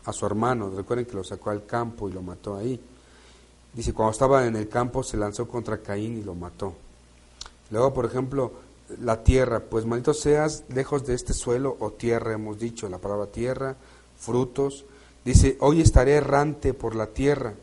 a 0.05 0.13
su 0.13 0.27
hermano, 0.27 0.71
recuerden 0.75 1.07
que 1.07 1.15
lo 1.15 1.25
sacó 1.25 1.51
al 1.51 1.67
campo 1.67 2.09
y 2.09 2.13
lo 2.13 2.23
mató 2.23 2.57
ahí. 2.57 2.81
Dice, 3.75 3.93
cuando 3.93 4.13
estaba 4.13 4.47
en 4.47 4.57
el 4.57 4.69
campo 4.69 5.03
se 5.03 5.17
lanzó 5.17 5.47
contra 5.47 5.79
Caín 5.79 6.19
y 6.19 6.23
lo 6.23 6.35
mató. 6.35 6.75
Luego, 7.71 7.93
por 7.93 8.07
ejemplo, 8.07 8.53
la 9.03 9.23
tierra, 9.23 9.61
pues 9.61 9.85
maldito 9.85 10.15
seas 10.15 10.65
lejos 10.69 11.07
de 11.07 11.15
este 11.15 11.35
suelo 11.35 11.77
o 11.81 11.91
tierra, 11.93 12.33
hemos 12.33 12.59
dicho 12.59 12.89
la 12.89 12.99
palabra 12.99 13.27
tierra, 13.27 13.77
frutos. 14.17 14.85
Dice, 15.25 15.59
hoy 15.61 15.83
estaré 15.83 16.13
errante 16.15 16.73
por 16.73 16.95
la 16.95 17.09
tierra 17.09 17.55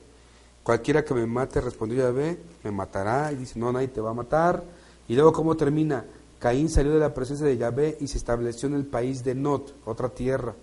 Cualquiera 0.66 1.06
que 1.06 1.14
me 1.14 1.28
mate, 1.28 1.62
respondió 1.62 2.00
Yahvé, 2.00 2.40
me 2.64 2.72
matará. 2.72 3.32
Y 3.32 3.36
dice, 3.36 3.60
no, 3.60 3.72
nadie 3.72 3.88
te 3.88 4.02
va 4.02 4.10
a 4.10 4.14
matar. 4.16 4.64
Y 5.08 5.14
luego, 5.14 5.32
¿cómo 5.32 5.56
termina? 5.56 6.04
Caín 6.46 6.70
salió 6.70 6.94
de 6.94 7.00
la 7.00 7.12
presencia 7.12 7.48
de 7.48 7.58
Yahvé 7.58 7.98
y 8.00 8.08
se 8.08 8.20
estableció 8.20 8.70
en 8.70 8.76
el 8.76 8.86
país 8.86 9.24
de 9.24 9.34
Not, 9.34 9.74
otra 9.84 10.10
tierra, 10.10 10.54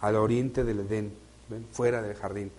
al 0.00 0.16
oriente 0.16 0.64
del 0.64 0.80
Edén, 0.80 1.12
fuera 1.72 2.00
del 2.00 2.16
jardín. 2.16 2.50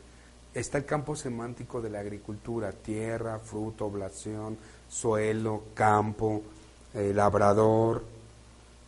Está 0.53 0.77
el 0.77 0.85
campo 0.85 1.15
semántico 1.15 1.81
de 1.81 1.89
la 1.89 2.01
agricultura, 2.01 2.71
tierra, 2.71 3.39
fruto, 3.39 3.87
oblación, 3.87 4.59
suelo, 4.87 5.63
campo, 5.73 6.43
eh, 6.93 7.11
labrador. 7.15 8.03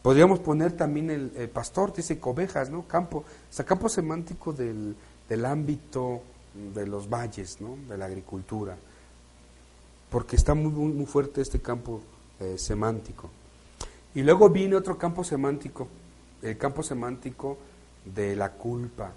Podríamos 0.04 0.38
poner 0.38 0.74
también 0.74 1.10
el, 1.10 1.50
pastor, 1.50 1.96
dice 1.96 2.20
cobejas, 2.20 2.70
¿no? 2.70 2.88
Campo, 2.88 3.24
o 3.26 3.26
sea, 3.50 3.66
campo 3.66 3.90
semántico 3.90 4.54
del, 4.54 4.96
del 5.28 5.46
ámbito 5.46 6.22
de 6.76 6.86
los 6.86 7.10
valles, 7.10 7.60
¿no? 7.60 7.76
de 7.90 7.98
la 7.98 8.06
agricultura, 8.06 8.78
porque 10.12 10.36
está 10.36 10.54
muy, 10.54 10.70
muy, 10.70 11.08
fuerte 11.08 11.42
este 11.42 11.60
campo 11.60 12.02
eh, 12.40 12.56
semántico. 12.60 13.32
Y 14.16 14.22
luego 14.22 14.50
viene 14.50 14.76
otro 14.76 14.98
campo 14.98 15.24
semántico, 15.24 15.88
el 16.42 16.58
campo 16.58 16.84
semántico 16.84 17.58
de 18.06 18.36
la 18.36 18.52
culpa 18.52 19.14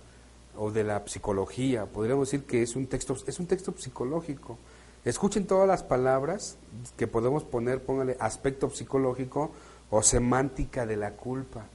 o 0.56 0.70
de 0.70 0.84
la 0.84 1.06
psicología. 1.06 1.86
Podríamos 1.86 2.30
decir 2.30 2.46
que 2.46 2.62
es 2.62 2.76
un 2.76 2.86
texto, 2.86 3.16
es 3.26 3.38
un 3.38 3.46
texto 3.46 3.74
psicológico. 3.76 4.58
Escuchen 5.04 5.46
todas 5.46 5.68
las 5.68 5.82
palabras 5.82 6.56
que 6.96 7.06
podemos 7.06 7.44
poner, 7.44 7.82
póngale 7.82 8.16
aspecto 8.18 8.70
psicológico 8.70 9.52
o 9.90 10.02
semántica 10.02 10.86
de 10.86 10.96
la 10.96 11.12
culpa 11.12 11.66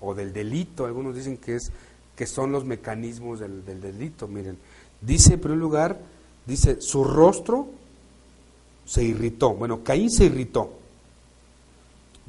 o 0.00 0.14
del 0.14 0.32
delito. 0.32 0.86
Algunos 0.86 1.14
dicen 1.14 1.36
que 1.36 1.56
es 1.56 1.72
que 2.16 2.26
son 2.26 2.52
los 2.52 2.64
mecanismos 2.64 3.40
del, 3.40 3.64
del 3.64 3.80
delito. 3.80 4.28
Miren, 4.28 4.58
Dice, 5.00 5.34
en 5.34 5.40
primer 5.40 5.58
lugar, 5.58 6.00
dice, 6.46 6.80
su 6.80 7.04
rostro 7.04 7.68
se 8.84 9.02
irritó. 9.02 9.54
Bueno, 9.54 9.82
Caín 9.82 10.10
se 10.10 10.26
irritó. 10.26 10.72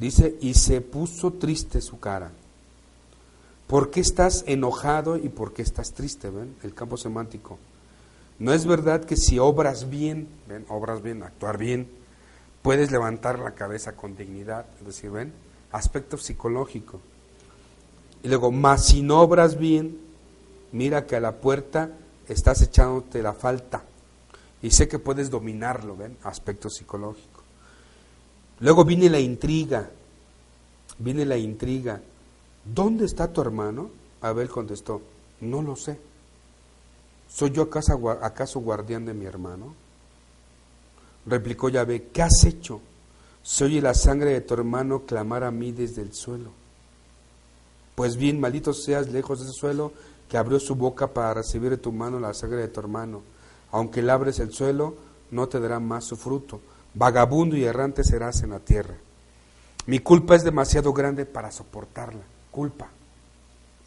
Dice, 0.02 0.36
y 0.42 0.56
se 0.56 0.82
puso 0.82 1.34
triste 1.34 1.80
su 1.80 2.00
cara. 2.00 2.32
¿Por 3.68 3.92
qué 3.92 4.00
estás 4.00 4.44
enojado 4.48 5.16
y 5.16 5.30
por 5.30 5.54
qué 5.54 5.62
estás 5.62 5.94
triste? 5.94 6.32
¿Ven? 6.32 6.56
El 6.64 6.74
campo 6.74 6.98
semántico. 6.98 7.60
No 8.40 8.52
es 8.52 8.66
verdad 8.66 9.06
que 9.06 9.16
si 9.16 9.38
obras 9.38 9.92
bien, 9.92 10.28
ven, 10.48 10.66
obras 10.70 11.04
bien, 11.04 11.22
actuar 11.22 11.60
bien, 11.60 11.88
puedes 12.64 12.90
levantar 12.90 13.38
la 13.38 13.52
cabeza 13.52 13.96
con 13.96 14.18
dignidad. 14.18 14.66
Es 14.80 14.88
decir, 14.88 15.12
ven, 15.12 15.34
aspecto 15.72 16.18
psicológico. 16.18 17.00
Y 18.24 18.28
luego, 18.28 18.52
más 18.52 18.88
si 18.88 19.04
no 19.04 19.22
obras 19.22 19.60
bien, 19.60 20.00
mira 20.72 21.06
que 21.06 21.18
a 21.18 21.20
la 21.20 21.34
puerta 21.34 21.92
estás 22.28 22.60
echándote 22.64 23.22
la 23.22 23.34
falta. 23.34 23.84
Y 24.64 24.72
sé 24.72 24.88
que 24.88 24.98
puedes 24.98 25.30
dominarlo, 25.30 25.96
¿ven? 25.96 26.18
Aspecto 26.24 26.72
psicológico. 26.72 27.31
Luego 28.62 28.86
viene 28.86 29.10
la 29.10 29.20
intriga. 29.20 29.90
Viene 31.00 31.26
la 31.26 31.38
intriga. 31.38 32.02
¿Dónde 32.64 33.06
está 33.06 33.32
tu 33.32 33.42
hermano? 33.42 33.90
Abel 34.22 34.50
contestó, 34.50 35.02
no 35.42 35.62
lo 35.62 35.76
sé. 35.76 36.00
¿Soy 37.28 37.52
yo 37.52 37.64
acaso, 37.64 38.60
guardián 38.60 39.06
de 39.06 39.14
mi 39.14 39.26
hermano? 39.26 39.74
Replicó 41.26 41.70
Yahvé, 41.70 42.10
¿qué 42.14 42.22
has 42.22 42.44
hecho? 42.46 42.82
Se 43.42 43.66
oye 43.66 43.82
la 43.82 43.96
sangre 43.96 44.32
de 44.32 44.42
tu 44.42 44.54
hermano 44.54 45.06
clamar 45.06 45.44
a 45.44 45.52
mí 45.52 45.72
desde 45.72 46.02
el 46.04 46.14
suelo. 46.14 46.52
Pues 47.96 48.16
bien, 48.16 48.40
maldito 48.40 48.74
seas 48.74 49.10
lejos 49.10 49.40
de 49.40 49.46
ese 49.46 49.54
suelo 49.54 49.92
que 50.30 50.38
abrió 50.38 50.60
su 50.60 50.76
boca 50.76 51.08
para 51.08 51.34
recibir 51.34 51.72
de 51.72 51.78
tu 51.78 51.92
mano 51.92 52.20
la 52.20 52.34
sangre 52.34 52.60
de 52.62 52.68
tu 52.68 52.80
hermano. 52.80 53.22
Aunque 53.72 54.02
labres 54.02 54.40
el 54.40 54.54
suelo, 54.54 54.96
no 55.32 55.48
te 55.48 55.60
dará 55.60 55.80
más 55.80 56.06
su 56.06 56.16
fruto. 56.16 56.62
Vagabundo 56.94 57.56
y 57.56 57.64
errante 57.64 58.04
serás 58.04 58.44
en 58.44 58.52
la 58.52 58.60
tierra. 58.60 58.96
Mi 59.88 60.00
culpa 60.00 60.36
es 60.36 60.44
demasiado 60.44 60.94
grande 60.94 61.26
para 61.26 61.52
soportarla. 61.52 62.22
Culpa. 62.52 62.90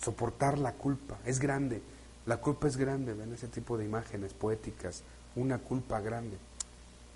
Soportar 0.01 0.59
la 0.59 0.73
culpa. 0.73 1.19
Es 1.25 1.39
grande. 1.39 1.83
La 2.27 2.39
culpa 2.39 2.67
es 2.67 2.77
grande. 2.77 3.15
Ven 3.15 3.33
ese 3.33 3.49
tipo 3.49 3.77
de 3.77 3.85
imágenes 3.85 4.33
poéticas. 4.33 5.03
Una 5.37 5.59
culpa 5.59 6.01
grande. 6.01 6.37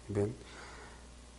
¿Ven? 0.08 0.34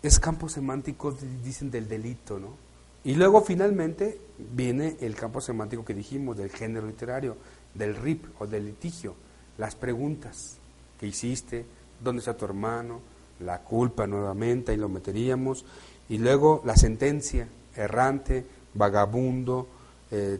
Es 0.01 0.19
campo 0.19 0.49
semántico, 0.49 1.11
dicen, 1.43 1.69
del 1.69 1.87
delito, 1.87 2.39
¿no? 2.39 2.55
Y 3.03 3.15
luego 3.15 3.41
finalmente 3.41 4.19
viene 4.37 4.97
el 4.99 5.15
campo 5.15 5.41
semántico 5.41 5.85
que 5.85 5.93
dijimos, 5.93 6.37
del 6.37 6.49
género 6.49 6.87
literario 6.87 7.37
del 7.73 7.95
RIP 7.95 8.25
o 8.39 8.47
del 8.47 8.65
litigio, 8.65 9.15
las 9.57 9.75
preguntas 9.75 10.57
que 10.99 11.07
hiciste, 11.07 11.65
dónde 12.03 12.19
está 12.19 12.35
tu 12.35 12.45
hermano, 12.45 13.01
la 13.39 13.59
culpa 13.59 14.07
nuevamente, 14.07 14.73
y 14.73 14.77
lo 14.77 14.89
meteríamos, 14.89 15.65
y 16.07 16.17
luego 16.17 16.61
la 16.65 16.75
sentencia, 16.75 17.47
errante, 17.75 18.45
vagabundo, 18.73 19.67
eh, 20.11 20.39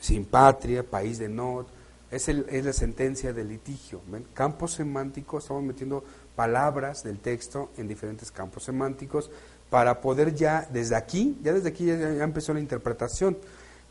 sin 0.00 0.24
patria, 0.24 0.82
país 0.82 1.18
de 1.18 1.28
no, 1.28 1.66
es, 2.10 2.28
es 2.28 2.64
la 2.64 2.72
sentencia 2.72 3.32
del 3.32 3.48
litigio. 3.48 4.00
¿ven? 4.08 4.24
Campos 4.34 4.72
semánticos, 4.72 5.44
estamos 5.44 5.62
metiendo 5.62 6.04
palabras 6.36 7.02
del 7.02 7.18
texto 7.18 7.70
en 7.76 7.88
diferentes 7.88 8.30
campos 8.30 8.64
semánticos 8.64 9.30
para 9.70 10.00
poder 10.00 10.34
ya, 10.34 10.68
desde 10.70 10.94
aquí, 10.94 11.38
ya 11.42 11.52
desde 11.52 11.68
aquí 11.68 11.86
ya 11.86 12.24
empezó 12.24 12.54
la 12.54 12.60
interpretación 12.60 13.36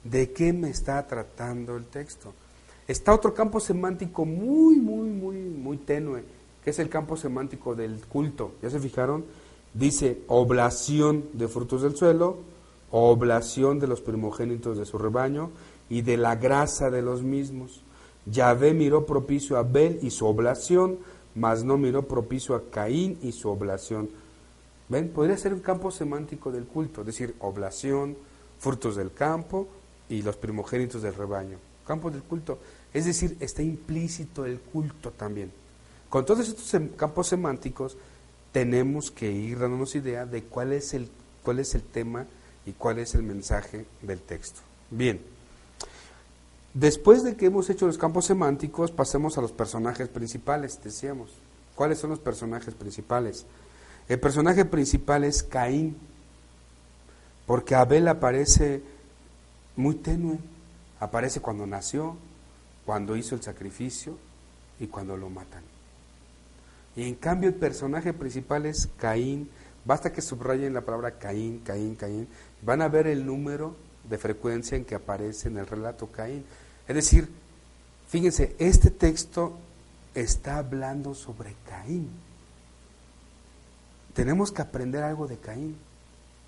de 0.03 0.31
qué 0.31 0.53
me 0.53 0.69
está 0.69 1.05
tratando 1.07 1.75
el 1.75 1.85
texto. 1.85 2.33
Está 2.87 3.13
otro 3.13 3.33
campo 3.33 3.59
semántico 3.59 4.25
muy, 4.25 4.75
muy, 4.75 5.09
muy, 5.09 5.37
muy 5.37 5.77
tenue, 5.77 6.23
que 6.63 6.69
es 6.71 6.79
el 6.79 6.89
campo 6.89 7.17
semántico 7.17 7.75
del 7.75 7.99
culto. 8.05 8.53
¿Ya 8.61 8.69
se 8.69 8.79
fijaron? 8.79 9.25
Dice 9.73 10.21
oblación 10.27 11.25
de 11.33 11.47
frutos 11.47 11.81
del 11.81 11.95
suelo, 11.95 12.37
oblación 12.91 13.79
de 13.79 13.87
los 13.87 14.01
primogénitos 14.01 14.77
de 14.77 14.85
su 14.85 14.97
rebaño 14.97 15.49
y 15.89 16.01
de 16.01 16.17
la 16.17 16.35
grasa 16.35 16.89
de 16.89 17.01
los 17.01 17.23
mismos. 17.23 17.81
Yahvé 18.25 18.73
miró 18.73 19.05
propicio 19.05 19.57
a 19.57 19.61
Abel 19.61 19.99
y 20.01 20.11
su 20.11 20.25
oblación, 20.25 20.99
mas 21.35 21.63
no 21.63 21.77
miró 21.77 22.07
propicio 22.07 22.55
a 22.55 22.69
Caín 22.69 23.17
y 23.21 23.31
su 23.31 23.49
oblación. 23.49 24.09
¿Ven? 24.89 25.09
Podría 25.09 25.37
ser 25.37 25.53
un 25.53 25.59
campo 25.59 25.91
semántico 25.91 26.51
del 26.51 26.65
culto, 26.65 27.01
es 27.01 27.07
decir, 27.07 27.35
oblación, 27.39 28.15
frutos 28.59 28.95
del 28.95 29.11
campo 29.11 29.67
y 30.07 30.21
los 30.21 30.37
primogénitos 30.37 31.01
del 31.01 31.15
rebaño. 31.15 31.57
Campo 31.85 32.11
del 32.11 32.21
culto. 32.21 32.59
Es 32.93 33.05
decir, 33.05 33.35
está 33.39 33.61
implícito 33.61 34.45
el 34.45 34.59
culto 34.59 35.11
también. 35.11 35.51
Con 36.13 36.27
todos 36.27 36.47
estos 36.47 36.79
campos 36.95 37.25
semánticos 37.25 37.97
tenemos 38.51 39.09
que 39.09 39.31
ir 39.31 39.57
dándonos 39.57 39.95
idea 39.95 40.27
de 40.27 40.43
cuál 40.43 40.71
es 40.71 40.93
el, 40.93 41.09
cuál 41.41 41.57
es 41.57 41.73
el 41.73 41.81
tema 41.81 42.27
y 42.67 42.73
cuál 42.73 42.99
es 42.99 43.15
el 43.15 43.23
mensaje 43.23 43.87
del 44.03 44.21
texto. 44.21 44.61
Bien, 44.91 45.19
después 46.75 47.23
de 47.23 47.35
que 47.35 47.47
hemos 47.47 47.67
hecho 47.71 47.87
los 47.87 47.97
campos 47.97 48.25
semánticos, 48.25 48.91
pasemos 48.91 49.39
a 49.39 49.41
los 49.41 49.51
personajes 49.51 50.07
principales, 50.07 50.79
decíamos. 50.83 51.31
¿Cuáles 51.73 51.97
son 51.97 52.11
los 52.11 52.19
personajes 52.19 52.75
principales? 52.75 53.47
El 54.07 54.19
personaje 54.19 54.65
principal 54.65 55.23
es 55.23 55.41
Caín, 55.41 55.97
porque 57.47 57.73
Abel 57.73 58.07
aparece 58.07 58.83
muy 59.75 59.95
tenue, 59.95 60.37
aparece 60.99 61.41
cuando 61.41 61.65
nació, 61.65 62.17
cuando 62.85 63.15
hizo 63.15 63.33
el 63.33 63.41
sacrificio 63.41 64.15
y 64.79 64.85
cuando 64.85 65.17
lo 65.17 65.31
matan. 65.31 65.72
Y 66.95 67.07
en 67.07 67.15
cambio 67.15 67.49
el 67.49 67.55
personaje 67.55 68.13
principal 68.13 68.65
es 68.65 68.87
Caín, 68.97 69.49
basta 69.85 70.11
que 70.11 70.21
subrayen 70.21 70.73
la 70.73 70.81
palabra 70.81 71.17
Caín, 71.17 71.59
Caín, 71.59 71.95
Caín, 71.95 72.27
van 72.61 72.81
a 72.81 72.87
ver 72.87 73.07
el 73.07 73.25
número 73.25 73.75
de 74.07 74.17
frecuencia 74.17 74.77
en 74.77 74.85
que 74.85 74.95
aparece 74.95 75.47
en 75.47 75.57
el 75.57 75.67
relato 75.67 76.07
Caín. 76.07 76.45
Es 76.87 76.95
decir, 76.95 77.29
fíjense, 78.07 78.55
este 78.59 78.91
texto 78.91 79.57
está 80.13 80.57
hablando 80.57 81.13
sobre 81.15 81.55
Caín. 81.67 82.09
Tenemos 84.13 84.51
que 84.51 84.61
aprender 84.61 85.03
algo 85.03 85.27
de 85.27 85.37
Caín. 85.37 85.75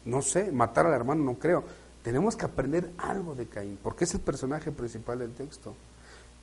No 0.06 0.22
sé, 0.22 0.52
matar 0.52 0.86
al 0.86 0.94
hermano 0.94 1.24
no 1.24 1.36
creo. 1.36 1.64
Tenemos 2.04 2.36
que 2.36 2.46
aprender 2.46 2.92
algo 3.00 3.34
de 3.34 3.48
Caín, 3.48 3.80
porque 3.82 4.04
es 4.04 4.14
el 4.14 4.20
personaje 4.20 4.72
principal 4.72 5.18
del 5.18 5.34
texto. 5.34 5.74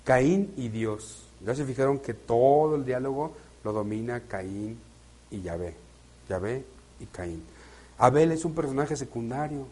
Caín 0.04 0.52
y 0.56 0.68
Dios. 0.68 1.28
Ya 1.46 1.54
se 1.54 1.64
fijaron 1.64 2.00
que 2.00 2.14
todo 2.14 2.74
el 2.74 2.84
diálogo 2.84 3.34
lo 3.64 3.72
domina 3.72 4.20
Caín 4.20 4.78
y 5.30 5.40
Yahvé. 5.42 5.74
Yahvé 6.28 6.64
y 7.00 7.06
Caín. 7.06 7.42
Abel 7.98 8.32
es 8.32 8.44
un 8.44 8.54
personaje 8.54 8.96
secundario. 8.96 9.66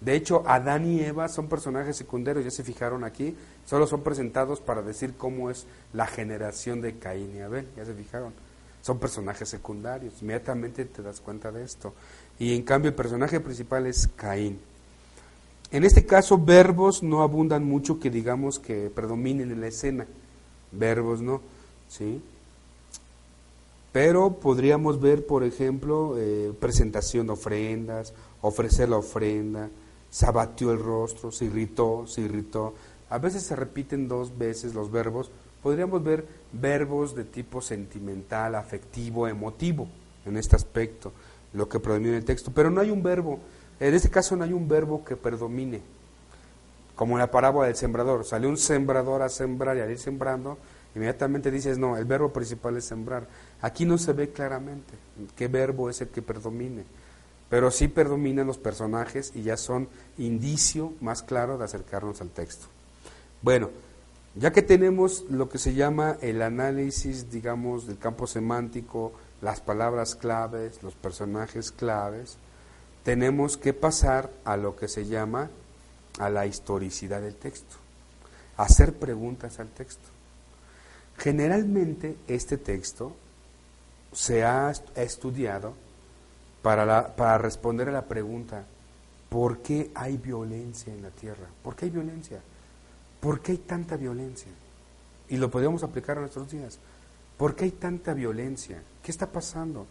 De 0.00 0.14
hecho, 0.14 0.44
Adán 0.46 0.86
y 0.86 1.00
Eva 1.00 1.28
son 1.28 1.48
personajes 1.48 1.96
secundarios, 1.96 2.44
ya 2.44 2.50
se 2.50 2.64
fijaron 2.64 3.04
aquí, 3.04 3.36
solo 3.66 3.86
son 3.86 4.02
presentados 4.02 4.60
para 4.60 4.82
decir 4.82 5.14
cómo 5.16 5.50
es 5.50 5.66
la 5.92 6.06
generación 6.06 6.80
de 6.80 6.98
Caín 6.98 7.36
y 7.36 7.40
Abel, 7.40 7.66
ya 7.76 7.84
se 7.84 7.92
fijaron. 7.94 8.32
Son 8.82 8.98
personajes 8.98 9.48
secundarios, 9.48 10.22
inmediatamente 10.22 10.86
te 10.86 11.02
das 11.02 11.20
cuenta 11.20 11.52
de 11.52 11.64
esto. 11.64 11.92
Y 12.38 12.54
en 12.54 12.62
cambio 12.62 12.88
el 12.88 12.94
personaje 12.94 13.40
principal 13.40 13.86
es 13.86 14.08
Caín. 14.16 14.58
En 15.70 15.84
este 15.84 16.06
caso, 16.06 16.38
verbos 16.38 17.02
no 17.02 17.22
abundan 17.22 17.64
mucho 17.64 18.00
que 18.00 18.10
digamos 18.10 18.58
que 18.58 18.90
predominen 18.90 19.50
en 19.50 19.60
la 19.60 19.68
escena. 19.68 20.06
Verbos 20.72 21.20
no, 21.20 21.42
¿sí? 21.88 22.22
Pero 23.92 24.38
podríamos 24.38 25.00
ver, 25.00 25.26
por 25.26 25.42
ejemplo, 25.42 26.14
eh, 26.16 26.52
presentación 26.60 27.26
de 27.26 27.32
ofrendas, 27.32 28.14
ofrecer 28.40 28.88
la 28.88 28.98
ofrenda, 28.98 29.68
sabatió 30.10 30.72
el 30.72 30.78
rostro, 30.78 31.32
se 31.32 31.46
irritó, 31.46 32.06
se 32.06 32.20
irritó. 32.20 32.74
A 33.08 33.18
veces 33.18 33.42
se 33.42 33.56
repiten 33.56 34.06
dos 34.06 34.36
veces 34.38 34.74
los 34.74 34.92
verbos. 34.92 35.30
Podríamos 35.62 36.02
ver 36.04 36.26
verbos 36.52 37.14
de 37.14 37.24
tipo 37.24 37.60
sentimental, 37.60 38.54
afectivo, 38.54 39.26
emotivo 39.26 39.88
en 40.24 40.36
este 40.36 40.54
aspecto, 40.54 41.12
lo 41.52 41.68
que 41.68 41.80
predomina 41.80 42.10
en 42.10 42.16
el 42.16 42.24
texto. 42.24 42.52
Pero 42.54 42.70
no 42.70 42.80
hay 42.80 42.90
un 42.90 43.02
verbo, 43.02 43.40
en 43.80 43.94
este 43.94 44.08
caso 44.08 44.36
no 44.36 44.44
hay 44.44 44.52
un 44.52 44.68
verbo 44.68 45.04
que 45.04 45.16
predomine. 45.16 45.82
Como 46.94 47.14
en 47.14 47.20
la 47.20 47.30
parábola 47.30 47.66
del 47.66 47.76
sembrador. 47.76 48.24
Salió 48.24 48.48
un 48.48 48.58
sembrador 48.58 49.22
a 49.22 49.28
sembrar 49.28 49.76
y 49.76 49.80
al 49.80 49.90
ir 49.90 49.98
sembrando, 49.98 50.58
inmediatamente 50.94 51.50
dices, 51.50 51.78
no, 51.78 51.96
el 51.96 52.04
verbo 52.04 52.32
principal 52.32 52.76
es 52.76 52.84
sembrar. 52.84 53.26
Aquí 53.60 53.84
no 53.84 53.98
se 53.98 54.12
ve 54.12 54.30
claramente 54.30 54.94
qué 55.36 55.48
verbo 55.48 55.90
es 55.90 56.00
el 56.00 56.08
que 56.08 56.22
predomine, 56.22 56.84
pero 57.48 57.70
sí 57.70 57.88
predominan 57.88 58.46
los 58.46 58.58
personajes 58.58 59.32
y 59.34 59.42
ya 59.42 59.56
son 59.56 59.88
indicio 60.18 60.92
más 61.00 61.22
claro 61.22 61.58
de 61.58 61.64
acercarnos 61.64 62.20
al 62.20 62.30
texto. 62.30 62.66
Bueno, 63.42 63.70
ya 64.34 64.52
que 64.52 64.62
tenemos 64.62 65.24
lo 65.28 65.48
que 65.48 65.58
se 65.58 65.74
llama 65.74 66.16
el 66.20 66.42
análisis, 66.42 67.30
digamos, 67.30 67.86
del 67.86 67.98
campo 67.98 68.26
semántico, 68.26 69.12
las 69.42 69.60
palabras 69.60 70.14
claves, 70.14 70.82
los 70.82 70.94
personajes 70.94 71.72
claves, 71.72 72.36
tenemos 73.02 73.56
que 73.56 73.72
pasar 73.72 74.30
a 74.44 74.56
lo 74.56 74.76
que 74.76 74.86
se 74.86 75.06
llama 75.06 75.50
a 76.18 76.28
la 76.28 76.46
historicidad 76.46 77.22
del 77.22 77.34
texto, 77.34 77.76
hacer 78.56 78.94
preguntas 78.94 79.58
al 79.58 79.68
texto. 79.68 80.06
Generalmente 81.20 82.16
este 82.26 82.56
texto 82.56 83.14
se 84.10 84.42
ha 84.42 84.72
estudiado 84.96 85.74
para, 86.62 87.14
para 87.14 87.36
responder 87.36 87.90
a 87.90 87.92
la 87.92 88.06
pregunta, 88.06 88.64
¿por 89.28 89.58
qué 89.58 89.90
hay 89.94 90.16
violencia 90.16 90.94
en 90.94 91.02
la 91.02 91.10
tierra? 91.10 91.46
¿Por 91.62 91.76
qué 91.76 91.84
hay 91.84 91.90
violencia? 91.90 92.40
¿Por 93.20 93.40
qué 93.40 93.52
hay 93.52 93.58
tanta 93.58 93.98
violencia? 93.98 94.50
Y 95.28 95.36
lo 95.36 95.50
podríamos 95.50 95.82
aplicar 95.82 96.16
a 96.16 96.22
nuestros 96.22 96.50
días. 96.50 96.78
¿Por 97.36 97.54
qué 97.54 97.66
hay 97.66 97.72
tanta 97.72 98.14
violencia? 98.14 98.82
¿Qué 99.02 99.10
está 99.10 99.26
pasando? 99.30 99.86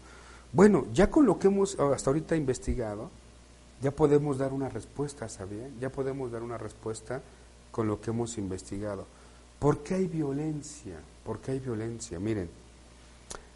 Bueno, 0.52 0.88
ya 0.94 1.12
con 1.12 1.28
lo 1.28 1.38
que 1.38 1.48
hemos 1.48 1.80
hasta 1.80 2.10
ahorita 2.10 2.36
investigado, 2.36 3.12
ya 3.82 3.92
podemos 3.92 4.40
dar 4.40 4.52
una 4.52 4.68
respuesta, 4.68 5.30
¿sabía? 5.30 5.70
Ya 5.80 5.92
podemos 5.92 6.32
dar 6.32 6.42
una 6.42 6.58
respuesta 6.58 7.22
con 7.72 7.88
lo 7.88 8.02
que 8.02 8.10
hemos 8.10 8.40
investigado. 8.40 9.06
¿Por 9.60 9.84
qué 9.84 9.96
hay 9.96 10.08
violencia? 10.08 11.00
¿Por 11.30 11.42
qué 11.42 11.52
hay 11.52 11.60
violencia? 11.60 12.20
Miren, 12.20 12.50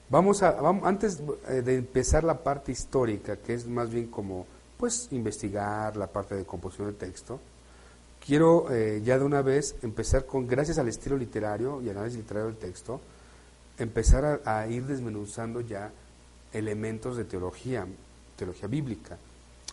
Vamos 0.08 0.44
a, 0.44 0.60
antes 0.84 1.24
eh, 1.48 1.64
de 1.64 1.78
empezar 1.78 2.24
la 2.24 2.44
parte 2.44 2.72
histórica, 2.72 3.38
que 3.38 3.56
es 3.56 3.66
más 3.66 3.90
bien 3.90 4.12
como, 4.12 4.46
pues, 4.78 5.08
investigar 5.10 5.98
la 5.98 6.06
parte 6.06 6.36
de 6.36 6.46
composición 6.46 6.90
de 6.90 6.94
texto, 6.94 7.40
quiero 8.24 8.72
eh, 8.72 9.02
ya 9.04 9.18
de 9.18 9.26
una 9.26 9.42
vez 9.42 9.76
empezar 9.82 10.28
con, 10.28 10.46
gracias 10.46 10.78
al 10.78 10.88
estilo 10.88 11.18
literario 11.18 11.82
y 11.82 11.90
análisis 11.90 12.20
literario 12.20 12.50
del 12.50 12.58
texto, 12.58 13.02
empezar 13.80 14.42
a, 14.46 14.60
a 14.60 14.68
ir 14.68 14.86
desmenuzando 14.86 15.60
ya 15.60 15.92
elementos 16.52 17.18
de 17.18 17.26
teología, 17.26 17.88
teología 18.36 18.68
bíblica. 18.68 19.18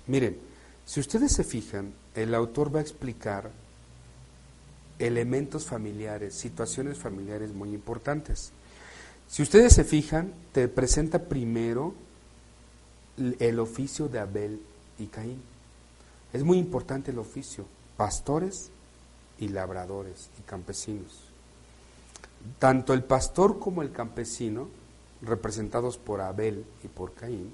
Miren, 0.07 0.39
si 0.87 1.01
ustedes 1.01 1.33
se 1.33 1.45
fijan, 1.45 1.93
el 2.15 2.35
autor 2.35 2.75
va 2.75 2.79
a 2.79 2.83
explicar 2.83 3.51
elementos 5.01 5.65
familiares, 5.65 6.35
situaciones 6.35 6.99
familiares 6.99 7.53
muy 7.53 7.75
importantes. 7.75 8.53
Si 9.29 9.43
ustedes 9.43 9.73
se 9.73 9.85
fijan, 9.85 10.33
te 10.53 10.69
presenta 10.69 11.25
primero 11.25 11.95
el 13.39 13.59
oficio 13.59 14.09
de 14.09 14.19
Abel 14.19 14.61
y 14.99 15.07
Caín. 15.07 15.43
Es 16.33 16.45
muy 16.45 16.59
importante 16.59 17.11
el 17.11 17.19
oficio, 17.19 17.67
pastores 17.97 18.71
y 19.39 19.49
labradores 19.49 20.31
y 20.39 20.43
campesinos. 20.43 21.21
Tanto 22.59 22.93
el 22.95 23.03
pastor 23.03 23.59
como 23.59 23.83
el 23.83 23.93
campesino, 23.93 24.69
representados 25.23 25.99
por 25.99 26.21
Abel 26.21 26.65
y 26.85 26.89
por 26.89 27.15
Caín, 27.15 27.53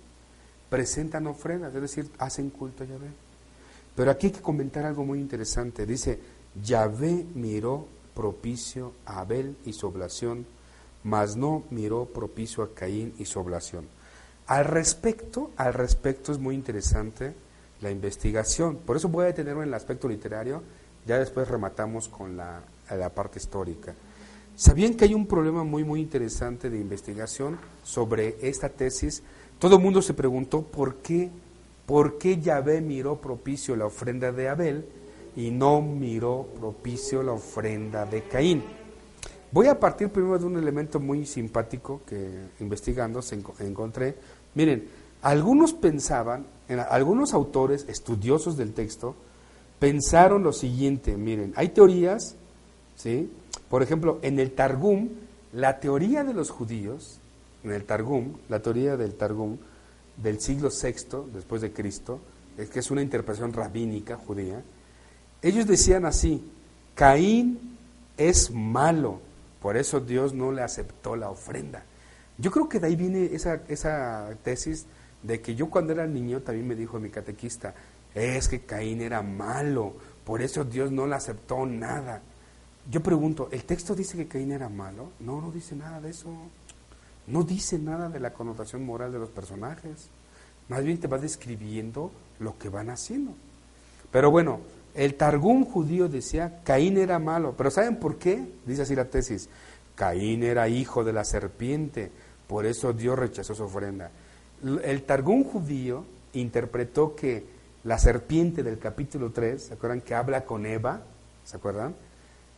presentan 0.68 1.26
ofrendas, 1.26 1.74
es 1.74 1.80
decir, 1.82 2.10
hacen 2.18 2.50
culto 2.50 2.84
a 2.84 2.86
Yahvé. 2.86 3.08
Pero 3.94 4.10
aquí 4.10 4.26
hay 4.26 4.32
que 4.32 4.42
comentar 4.42 4.84
algo 4.84 5.04
muy 5.04 5.18
interesante. 5.18 5.86
Dice, 5.86 6.20
Yahvé 6.62 7.26
miró 7.34 7.86
propicio 8.14 8.92
a 9.04 9.20
Abel 9.20 9.56
y 9.64 9.72
su 9.72 9.86
oblación 9.86 10.46
mas 11.06 11.36
no 11.36 11.62
miró 11.70 12.06
propicio 12.06 12.64
a 12.64 12.74
Caín 12.74 13.14
y 13.16 13.26
su 13.26 13.38
oblación. 13.38 13.86
Al 14.48 14.64
respecto, 14.64 15.52
al 15.56 15.72
respecto 15.72 16.32
es 16.32 16.38
muy 16.38 16.56
interesante 16.56 17.32
la 17.80 17.92
investigación. 17.92 18.78
Por 18.78 18.96
eso 18.96 19.08
voy 19.08 19.22
a 19.22 19.26
detenerme 19.28 19.62
en 19.62 19.68
el 19.68 19.74
aspecto 19.74 20.08
literario, 20.08 20.64
ya 21.06 21.20
después 21.20 21.46
rematamos 21.46 22.08
con 22.08 22.36
la, 22.36 22.60
la 22.90 23.10
parte 23.10 23.38
histórica. 23.38 23.94
¿Sabían 24.56 24.94
que 24.94 25.04
hay 25.04 25.14
un 25.14 25.28
problema 25.28 25.62
muy, 25.62 25.84
muy 25.84 26.00
interesante 26.00 26.70
de 26.70 26.78
investigación 26.78 27.56
sobre 27.84 28.36
esta 28.40 28.68
tesis? 28.68 29.22
Todo 29.60 29.76
el 29.76 29.82
mundo 29.82 30.02
se 30.02 30.12
preguntó 30.12 30.62
por 30.62 30.96
qué, 30.96 31.30
por 31.86 32.18
qué 32.18 32.40
Yahvé 32.40 32.80
miró 32.80 33.20
propicio 33.20 33.76
la 33.76 33.86
ofrenda 33.86 34.32
de 34.32 34.48
Abel 34.48 34.86
y 35.36 35.50
no 35.50 35.80
miró 35.82 36.48
propicio 36.58 37.22
la 37.22 37.32
ofrenda 37.32 38.06
de 38.06 38.22
Caín. 38.24 38.62
Voy 39.52 39.66
a 39.68 39.78
partir 39.78 40.08
primero 40.08 40.38
de 40.38 40.46
un 40.46 40.56
elemento 40.58 40.98
muy 40.98 41.24
simpático 41.26 42.00
que 42.06 42.30
investigando 42.60 43.22
se 43.22 43.40
enco- 43.40 43.58
encontré. 43.60 44.16
Miren, 44.54 44.88
algunos 45.22 45.72
pensaban, 45.72 46.46
en- 46.68 46.80
algunos 46.80 47.32
autores 47.34 47.86
estudiosos 47.88 48.56
del 48.56 48.72
texto, 48.72 49.14
pensaron 49.78 50.42
lo 50.42 50.52
siguiente, 50.52 51.16
miren, 51.16 51.52
hay 51.56 51.68
teorías, 51.68 52.34
¿sí? 52.96 53.30
Por 53.68 53.82
ejemplo, 53.82 54.18
en 54.22 54.40
el 54.40 54.52
Targum, 54.52 55.10
la 55.52 55.80
teoría 55.80 56.24
de 56.24 56.32
los 56.34 56.50
judíos, 56.50 57.18
en 57.62 57.72
el 57.72 57.84
Targum, 57.84 58.32
la 58.48 58.60
teoría 58.60 58.96
del 58.96 59.14
Targum 59.14 59.58
del 60.16 60.40
siglo 60.40 60.70
VI 60.70 61.30
después 61.34 61.60
de 61.60 61.72
Cristo, 61.72 62.20
es 62.56 62.70
que 62.70 62.78
es 62.78 62.90
una 62.90 63.02
interpretación 63.02 63.52
rabínica 63.52 64.16
judía, 64.16 64.62
ellos 65.42 65.66
decían 65.66 66.04
así, 66.04 66.42
Caín 66.94 67.78
es 68.16 68.50
malo, 68.50 69.20
por 69.60 69.76
eso 69.76 70.00
Dios 70.00 70.34
no 70.34 70.52
le 70.52 70.62
aceptó 70.62 71.16
la 71.16 71.30
ofrenda. 71.30 71.84
Yo 72.38 72.50
creo 72.50 72.68
que 72.68 72.80
de 72.80 72.88
ahí 72.88 72.96
viene 72.96 73.26
esa, 73.32 73.62
esa 73.68 74.28
tesis 74.42 74.86
de 75.22 75.40
que 75.40 75.54
yo 75.54 75.70
cuando 75.70 75.92
era 75.92 76.06
niño 76.06 76.40
también 76.40 76.68
me 76.68 76.74
dijo 76.74 76.98
mi 76.98 77.10
catequista, 77.10 77.74
es 78.14 78.48
que 78.48 78.60
Caín 78.60 79.00
era 79.00 79.22
malo, 79.22 79.94
por 80.24 80.42
eso 80.42 80.64
Dios 80.64 80.90
no 80.90 81.06
le 81.06 81.14
aceptó 81.14 81.66
nada. 81.66 82.22
Yo 82.90 83.02
pregunto, 83.02 83.48
¿el 83.52 83.64
texto 83.64 83.94
dice 83.94 84.16
que 84.16 84.28
Caín 84.28 84.52
era 84.52 84.68
malo? 84.68 85.10
No, 85.20 85.40
no 85.40 85.50
dice 85.50 85.76
nada 85.76 86.00
de 86.00 86.10
eso. 86.10 86.28
No 87.26 87.42
dice 87.42 87.78
nada 87.78 88.08
de 88.08 88.20
la 88.20 88.32
connotación 88.32 88.84
moral 88.84 89.12
de 89.12 89.18
los 89.18 89.30
personajes. 89.30 90.08
Más 90.68 90.84
bien 90.84 90.98
te 90.98 91.08
va 91.08 91.18
describiendo 91.18 92.12
lo 92.38 92.56
que 92.58 92.68
van 92.68 92.90
haciendo. 92.90 93.34
Pero 94.10 94.30
bueno, 94.30 94.60
el 94.96 95.14
Targum 95.14 95.64
judío 95.64 96.08
decía 96.08 96.60
Caín 96.64 96.96
era 96.96 97.18
malo. 97.18 97.54
Pero 97.56 97.70
¿saben 97.70 97.96
por 97.96 98.16
qué? 98.16 98.46
Dice 98.64 98.82
así 98.82 98.94
la 98.94 99.04
tesis. 99.04 99.48
Caín 99.94 100.42
era 100.42 100.68
hijo 100.68 101.04
de 101.04 101.12
la 101.12 101.24
serpiente, 101.24 102.10
por 102.46 102.66
eso 102.66 102.92
Dios 102.92 103.18
rechazó 103.18 103.54
su 103.54 103.64
ofrenda. 103.64 104.10
El 104.82 105.02
Targum 105.02 105.44
judío 105.44 106.04
interpretó 106.34 107.14
que 107.14 107.44
la 107.84 107.98
serpiente 107.98 108.62
del 108.62 108.78
capítulo 108.78 109.30
3, 109.30 109.62
¿se 109.62 109.74
acuerdan 109.74 110.00
que 110.00 110.14
habla 110.14 110.44
con 110.44 110.66
Eva? 110.66 111.02
¿Se 111.44 111.56
acuerdan? 111.56 111.94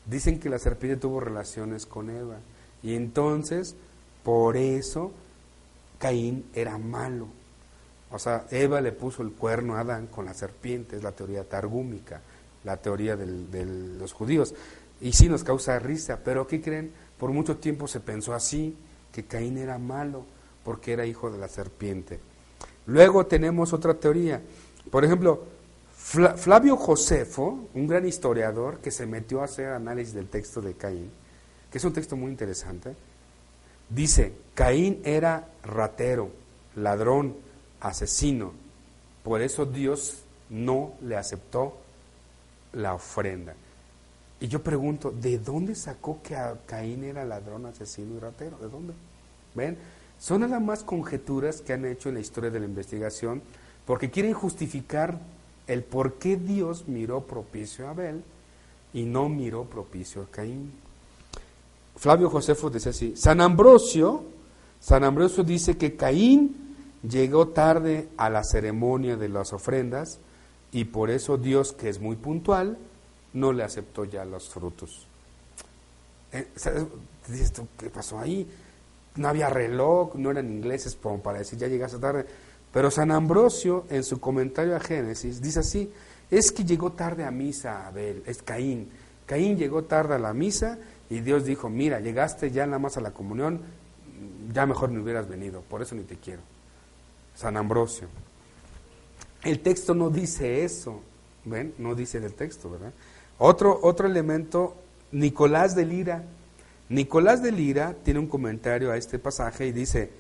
Dicen 0.07 0.41
que 0.41 0.49
la 0.49 0.59
serpiente 0.59 1.01
tuvo 1.01 1.21
relaciones 1.21 1.87
con 1.87 2.11
Eva. 2.11 2.39
Y 2.83 2.95
entonces, 2.95 3.77
por 4.23 4.57
eso, 4.57 5.13
Caín 5.99 6.47
era 6.55 6.79
malo. 6.79 7.29
O 8.11 8.19
sea, 8.19 8.47
Eva 8.51 8.81
le 8.81 8.93
puso 8.93 9.23
el 9.23 9.33
cuerno 9.33 9.77
a 9.77 9.81
Adán 9.81 10.07
con 10.07 10.25
la 10.25 10.35
serpiente, 10.35 10.97
es 10.97 11.03
la 11.03 11.13
teoría 11.13 11.45
targúmica, 11.45 12.23
la 12.65 12.79
teoría 12.79 13.17
de 13.17 13.65
los 13.99 14.13
judíos. 14.13 14.55
Y 15.01 15.13
sí 15.13 15.29
nos 15.29 15.45
causa 15.45 15.79
risa, 15.79 16.21
pero 16.25 16.47
¿qué 16.47 16.61
creen? 16.61 16.91
Por 17.19 17.31
mucho 17.33 17.59
tiempo 17.59 17.87
se 17.87 18.01
pensó 18.01 18.35
así, 18.35 18.77
que 19.13 19.25
Caín 19.25 19.59
era 19.59 19.79
malo, 19.79 20.25
porque 20.65 20.93
era 20.93 21.07
hijo 21.07 21.31
de 21.31 21.39
la 21.39 21.49
serpiente. 21.49 22.19
Luego 22.87 23.27
tenemos 23.27 23.73
otra 23.73 23.95
teoría. 23.95 24.41
Por 24.91 25.05
ejemplo, 25.05 25.45
Fla- 25.97 26.37
Flavio 26.37 26.77
Josefo, 26.77 27.69
un 27.75 27.87
gran 27.87 28.07
historiador 28.07 28.79
que 28.79 28.91
se 28.91 29.07
metió 29.07 29.43
a 29.43 29.45
hacer 29.45 29.69
análisis 29.69 30.15
del 30.15 30.29
texto 30.29 30.61
de 30.63 30.75
Caín, 30.75 31.11
que 31.71 31.79
es 31.79 31.85
un 31.85 31.93
texto 31.93 32.17
muy 32.17 32.31
interesante, 32.31 32.97
dice, 33.91 34.33
Caín 34.55 35.01
era 35.05 35.49
ratero, 35.63 36.31
ladrón, 36.77 37.37
asesino, 37.81 38.53
por 39.23 39.43
eso 39.43 39.67
Dios 39.67 40.23
no 40.51 40.95
le 41.03 41.17
aceptó 41.17 41.77
la 42.73 42.95
ofrenda. 42.95 43.55
Y 44.41 44.49
yo 44.49 44.63
pregunto, 44.63 45.11
¿de 45.11 45.39
dónde 45.39 45.75
sacó 45.75 46.21
que 46.23 46.37
Caín 46.67 47.05
era 47.05 47.25
ladrón, 47.25 47.67
asesino 47.67 48.17
y 48.17 48.21
ratero? 48.21 48.57
¿De 48.59 48.69
dónde? 48.69 48.95
¿Ven? 49.55 49.77
Son 50.19 50.41
nada 50.41 50.61
más 50.61 50.83
conjeturas 50.83 51.61
que 51.61 51.73
han 51.73 51.85
hecho 51.85 52.09
en 52.09 52.17
la 52.17 52.21
historia 52.21 52.51
de 52.51 52.61
la 52.61 52.67
investigación 52.67 53.43
porque 53.85 54.11
quieren 54.11 54.35
justificar 54.35 55.19
el 55.67 55.83
por 55.83 56.15
qué 56.15 56.37
Dios 56.37 56.89
miró 56.89 57.23
propicio 57.23 57.87
a 57.87 57.91
Abel 57.91 58.23
y 58.93 59.05
no 59.05 59.29
miró 59.29 59.65
propicio 59.65 60.23
a 60.23 60.27
Caín. 60.27 60.73
Flavio 61.97 62.31
Josefo 62.31 62.71
dice 62.71 62.91
así, 62.91 63.17
San 63.17 63.41
Ambrosio, 63.41 64.23
San 64.81 65.05
Ambrosio 65.05 65.43
dice 65.43 65.77
que 65.77 65.97
Caín 65.97 66.68
llegó 67.03 67.49
tarde 67.49 68.09
a 68.17 68.31
la 68.31 68.43
ceremonia 68.45 69.17
de 69.17 69.29
las 69.29 69.53
ofrendas 69.53 70.21
y 70.73 70.85
por 70.85 71.11
eso 71.11 71.37
Dios, 71.37 71.73
que 71.73 71.89
es 71.89 72.01
muy 72.01 72.17
puntual, 72.17 72.79
no 73.33 73.53
le 73.53 73.63
aceptó 73.63 74.05
ya 74.05 74.25
los 74.25 74.49
frutos. 74.49 75.07
Eh. 76.33 76.47
Dices 77.27 77.53
¿qué 77.77 77.91
pasó 77.91 78.19
ahí? 78.19 78.47
No 79.17 79.29
había 79.29 79.51
reloj, 79.51 80.15
no 80.15 80.31
eran 80.31 80.51
ingleses 80.51 80.97
para 80.97 81.39
decir 81.39 81.59
ya 81.59 81.69
llegaste 81.69 81.99
tarde. 81.99 82.27
Pero 82.73 82.91
San 82.91 83.11
Ambrosio, 83.11 83.85
en 83.91 84.05
su 84.05 84.21
comentario 84.21 84.77
a 84.77 84.81
Génesis, 84.81 85.41
dice 85.41 85.61
así, 85.61 85.91
es 86.31 86.53
que 86.53 86.65
llegó 86.65 86.93
tarde 86.93 87.25
a 87.25 87.31
misa 87.31 87.87
Abel, 87.87 88.23
es 88.27 88.43
Caín. 88.43 88.91
Caín 89.27 89.57
llegó 89.57 89.85
tarde 89.85 90.15
a 90.15 90.19
la 90.19 90.33
misa 90.33 90.79
y 91.11 91.21
Dios 91.21 91.45
dijo, 91.45 91.69
mira, 91.69 92.01
llegaste 92.01 92.51
ya 92.51 92.67
nada 92.67 92.79
más 92.79 92.97
a 92.97 93.01
la 93.01 93.11
comunión, 93.11 93.63
ya 94.53 94.67
mejor 94.67 94.91
no 94.91 95.03
hubieras 95.03 95.29
venido, 95.29 95.63
por 95.63 95.83
eso 95.83 95.95
ni 95.95 96.03
te 96.03 96.17
quiero. 96.17 96.43
San 97.39 97.57
Ambrosio. 97.57 98.09
El 99.45 99.61
texto 99.61 99.95
no 99.95 100.11
dice 100.11 100.65
eso, 100.65 101.03
¿ven? 101.45 101.73
No 101.79 101.95
dice 101.95 102.19
del 102.19 102.35
texto, 102.35 102.69
¿verdad? 102.69 102.93
Otro, 103.39 103.79
otro 103.81 104.09
elemento, 104.09 104.75
Nicolás 105.13 105.77
de 105.77 105.87
Lira. 105.87 106.25
Nicolás 106.89 107.41
de 107.41 107.53
Lira 107.53 107.95
tiene 108.03 108.19
un 108.19 108.27
comentario 108.27 108.91
a 108.91 108.97
este 108.97 109.21
pasaje 109.21 109.69
y 109.69 109.73
dice, 109.73 110.11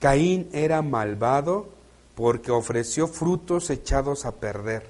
Caín 0.00 0.48
era 0.52 0.82
malvado 0.82 1.68
porque 2.16 2.50
ofreció 2.50 3.06
frutos 3.06 3.70
echados 3.70 4.26
a 4.26 4.32
perder. 4.32 4.88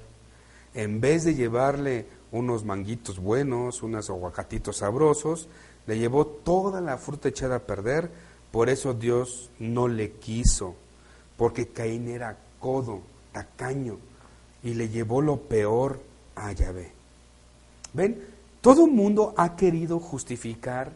En 0.73 0.99
vez 0.99 1.25
de 1.25 1.35
llevarle 1.35 2.07
unos 2.31 2.65
manguitos 2.65 3.19
buenos, 3.19 3.83
unos 3.83 4.09
aguacatitos 4.09 4.77
sabrosos, 4.77 5.47
le 5.85 5.99
llevó 5.99 6.25
toda 6.25 6.81
la 6.81 6.97
fruta 6.97 7.29
echada 7.29 7.57
a 7.57 7.67
perder, 7.67 8.09
por 8.51 8.67
eso 8.67 8.95
Dios 8.95 9.51
no 9.59 9.87
le 9.87 10.13
quiso, 10.13 10.75
porque 11.37 11.67
Caín 11.67 12.07
era 12.07 12.37
codo, 12.59 13.01
tacaño, 13.31 13.97
y 14.63 14.73
le 14.73 14.89
llevó 14.89 15.21
lo 15.21 15.37
peor 15.37 15.99
a 16.35 16.51
Yahvé. 16.51 16.91
¿Ven? 17.93 18.21
Todo 18.61 18.87
mundo 18.87 19.33
ha 19.37 19.55
querido 19.55 19.99
justificar 19.99 20.91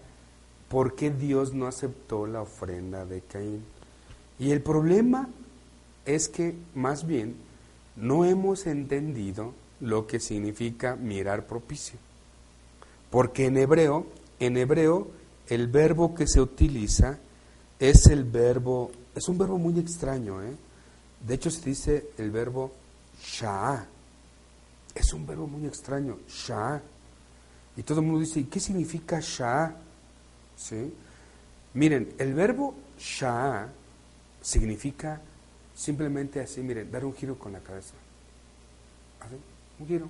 por 0.67 0.95
qué 0.95 1.11
Dios 1.11 1.53
no 1.53 1.67
aceptó 1.67 2.27
la 2.27 2.41
ofrenda 2.41 3.05
de 3.05 3.21
Caín. 3.21 3.63
Y 4.39 4.51
el 4.51 4.61
problema 4.61 5.29
es 6.05 6.27
que 6.27 6.55
más 6.73 7.05
bien 7.05 7.35
no 7.95 8.25
hemos 8.25 8.65
entendido 8.65 9.53
lo 9.79 10.07
que 10.07 10.19
significa 10.19 10.95
mirar 10.95 11.45
propicio. 11.45 11.99
Porque 13.09 13.45
en 13.45 13.57
hebreo, 13.57 14.05
en 14.39 14.57
hebreo 14.57 15.07
el 15.47 15.67
verbo 15.67 16.15
que 16.15 16.27
se 16.27 16.39
utiliza 16.39 17.19
es 17.79 18.07
el 18.07 18.23
verbo, 18.23 18.91
es 19.15 19.27
un 19.27 19.37
verbo 19.37 19.57
muy 19.57 19.77
extraño, 19.79 20.41
¿eh? 20.41 20.55
De 21.25 21.35
hecho 21.35 21.51
se 21.51 21.61
dice 21.63 22.11
el 22.17 22.31
verbo 22.31 22.71
sha'a. 23.21 23.85
Es 24.95 25.13
un 25.13 25.25
verbo 25.25 25.47
muy 25.47 25.67
extraño, 25.67 26.19
sha'a. 26.27 26.81
Y 27.77 27.83
todo 27.83 27.99
el 27.99 28.05
mundo 28.05 28.21
dice, 28.21 28.39
¿y 28.39 28.45
qué 28.45 28.59
significa 28.59 29.19
sha'a? 29.21 29.75
¿Sí? 30.57 30.93
Miren, 31.73 32.13
el 32.17 32.33
verbo 32.33 32.75
sha'a 32.99 33.69
significa 34.41 35.21
simplemente 35.75 36.39
así, 36.39 36.61
miren, 36.61 36.91
dar 36.91 37.05
un 37.05 37.13
giro 37.13 37.37
con 37.37 37.53
la 37.53 37.59
cabeza. 37.59 37.93
Así, 39.19 39.35
un 39.79 39.87
giro. 39.87 40.07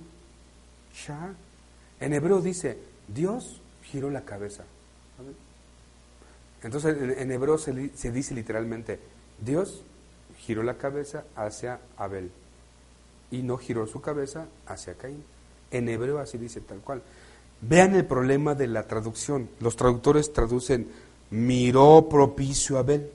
Sha'a. 0.94 1.34
En 2.00 2.12
hebreo 2.12 2.40
dice, 2.40 2.78
Dios 3.06 3.60
giró 3.82 4.10
la 4.10 4.22
cabeza. 4.24 4.64
Entonces 6.62 6.96
en, 7.18 7.32
hebreo 7.32 7.58
se, 7.58 7.72
dice 8.12 8.34
literalmente, 8.34 9.00
Dios 9.40 9.82
giró 10.38 10.62
la 10.62 10.78
cabeza 10.78 11.24
hacia 11.34 11.80
Abel 11.96 12.30
y 13.30 13.42
no 13.42 13.56
giró 13.58 13.86
su 13.86 14.00
cabeza 14.00 14.46
hacia 14.66 14.94
Caín. 14.94 15.24
En 15.70 15.88
hebreo 15.88 16.18
así 16.18 16.38
dice 16.38 16.60
tal 16.60 16.78
cual. 16.80 17.02
Vean 17.60 17.94
el 17.94 18.04
problema 18.04 18.54
de 18.54 18.66
la 18.66 18.86
traducción. 18.86 19.48
Los 19.60 19.76
traductores 19.76 20.32
traducen 20.32 20.88
miró 21.30 22.08
propicio 22.08 22.78
Abel. 22.78 23.10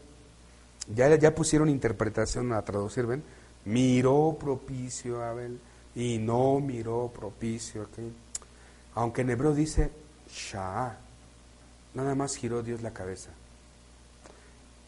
Ya, 0.93 1.13
ya 1.15 1.36
pusieron 1.36 1.69
interpretación 1.69 2.53
a 2.53 2.62
traducir, 2.63 3.05
¿ven? 3.05 3.23
Miró 3.65 4.38
propicio 4.39 5.23
Abel 5.23 5.60
y 5.95 6.17
no 6.17 6.60
miró 6.60 7.12
propicio 7.13 7.83
a 7.83 7.95
Caín. 7.95 8.15
Aunque 8.95 9.21
en 9.21 9.29
hebreo 9.29 9.53
dice 9.53 9.91
Sha'a. 10.29 11.06
Nada 11.97 12.13
más 12.13 12.36
giró 12.36 12.62
Dios 12.62 12.83
la 12.83 12.93
cabeza. 12.93 13.31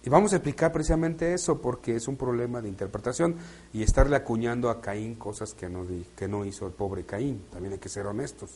Y 0.06 0.10
vamos 0.10 0.32
a 0.32 0.36
explicar 0.36 0.72
precisamente 0.72 1.34
eso 1.34 1.60
porque 1.60 1.96
es 1.96 2.08
un 2.08 2.16
problema 2.16 2.62
de 2.62 2.70
interpretación 2.70 3.36
y 3.74 3.82
estarle 3.82 4.16
acuñando 4.16 4.70
a 4.70 4.80
Caín 4.80 5.16
cosas 5.16 5.56
que 5.56 5.68
no, 5.70 5.88
que 6.16 6.28
no 6.28 6.46
hizo 6.46 6.68
el 6.68 6.72
pobre 6.72 7.06
Caín. 7.06 7.42
También 7.52 7.74
hay 7.74 7.80
que 7.80 7.90
ser 7.90 8.06
honestos. 8.06 8.52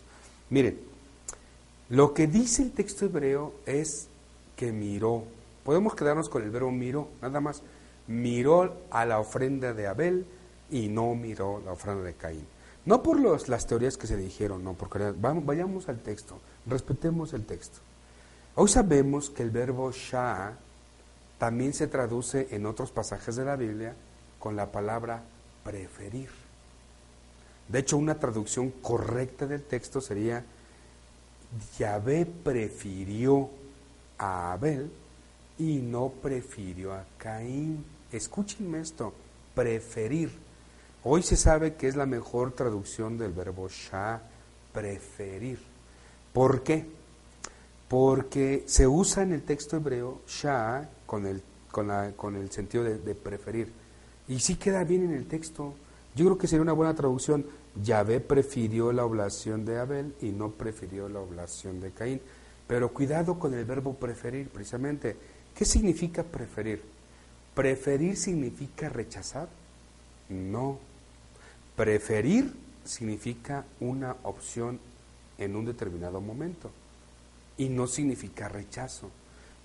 Miren, 0.52 0.80
lo 1.90 2.14
que 2.14 2.28
dice 2.28 2.62
el 2.62 2.74
texto 2.74 3.06
hebreo 3.06 3.56
es 3.66 4.08
que 4.56 4.72
miró. 4.72 5.24
Podemos 5.64 5.96
quedarnos 5.96 6.30
con 6.30 6.44
el 6.44 6.52
verbo 6.52 6.70
miró, 6.70 7.08
nada 7.24 7.42
más. 7.42 7.64
Miró 8.06 8.84
a 8.92 9.04
la 9.08 9.20
ofrenda 9.20 9.74
de 9.74 9.88
Abel 9.88 10.28
y 10.70 10.90
no 10.90 11.16
miró 11.16 11.60
la 11.66 11.72
ofrenda 11.72 12.04
de 12.04 12.14
Caín. 12.14 12.46
No 12.86 13.02
por 13.02 13.20
los, 13.20 13.50
las 13.50 13.66
teorías 13.66 13.98
que 13.98 14.06
se 14.06 14.16
dijeron, 14.16 14.64
no, 14.64 14.74
porque 14.74 15.12
vayamos 15.18 15.90
al 15.90 16.02
texto, 16.02 16.38
respetemos 16.68 17.34
el 17.34 17.48
texto. 17.48 17.80
Hoy 18.56 18.70
sabemos 18.70 19.32
que 19.32 19.42
el 19.42 19.50
verbo 19.50 19.92
shah 19.92 20.54
también 21.40 21.74
se 21.74 21.88
traduce 21.88 22.50
en 22.52 22.68
otros 22.68 22.92
pasajes 22.92 23.36
de 23.36 23.46
la 23.46 23.56
Biblia 23.56 23.96
con 24.38 24.56
la 24.56 24.72
palabra 24.72 25.24
preferir. 25.64 26.30
De 27.68 27.80
hecho, 27.80 27.98
una 27.98 28.20
traducción 28.20 28.70
correcta 28.70 29.48
del 29.48 29.64
texto 29.64 30.02
sería, 30.02 30.46
Yahvé 31.80 32.28
prefirió 32.28 33.50
a 34.20 34.54
Abel 34.54 34.92
y 35.58 35.78
no 35.78 36.10
prefirió 36.10 36.94
a 36.94 37.06
Caín. 37.18 37.84
Escúchenme 38.12 38.82
esto, 38.82 39.14
preferir. 39.56 40.32
Hoy 41.04 41.24
se 41.24 41.38
sabe 41.38 41.74
que 41.74 41.88
es 41.88 41.96
la 41.96 42.06
mejor 42.06 42.52
traducción 42.52 43.18
del 43.18 43.34
verbo 43.34 43.68
shah, 43.68 44.22
preferir. 44.72 45.60
¿Por 46.34 46.62
qué? 46.62 46.86
Porque 47.88 48.64
se 48.66 48.88
usa 48.88 49.24
en 49.24 49.34
el 49.34 49.44
texto 49.44 49.78
hebreo 49.78 50.22
shah 50.28 50.90
con 51.06 51.26
el, 51.26 51.42
con, 51.72 51.88
la, 51.88 52.12
con 52.16 52.36
el 52.36 52.50
sentido 52.52 52.84
de, 52.84 52.98
de, 52.98 53.16
preferir. 53.16 53.72
Y 54.28 54.40
sí 54.40 54.56
queda 54.56 54.84
bien 54.84 55.04
en 55.04 55.14
el 55.14 55.28
texto. 55.28 55.74
Yo 56.16 56.26
creo 56.26 56.38
que 56.38 56.48
sería 56.48 56.62
una 56.62 56.74
buena 56.74 56.96
traducción. 56.96 57.46
Yahvé 57.84 58.20
prefirió 58.20 58.92
la 58.94 59.06
oblación 59.06 59.66
de 59.66 59.80
Abel 59.80 60.16
y 60.22 60.28
no 60.32 60.52
prefirió 60.52 61.10
la 61.10 61.20
oblación 61.20 61.82
de 61.82 61.92
Caín. 61.92 62.22
Pero 62.68 62.94
cuidado 62.94 63.38
con 63.38 63.54
el 63.54 63.66
verbo 63.66 63.94
preferir, 63.96 64.50
precisamente. 64.50 65.16
¿Qué 65.56 65.66
significa 65.66 66.24
preferir? 66.24 66.82
¿Preferir 67.54 68.18
significa 68.18 68.90
rechazar? 68.90 69.50
No. 70.30 70.80
Preferir 71.76 72.54
significa 72.86 73.66
una 73.80 74.16
opción 74.24 74.80
en 75.38 75.56
un 75.56 75.66
determinado 75.66 76.22
momento 76.22 76.72
y 77.58 77.70
no 77.70 77.88
significa 77.88 78.50
rechazo. 78.50 79.10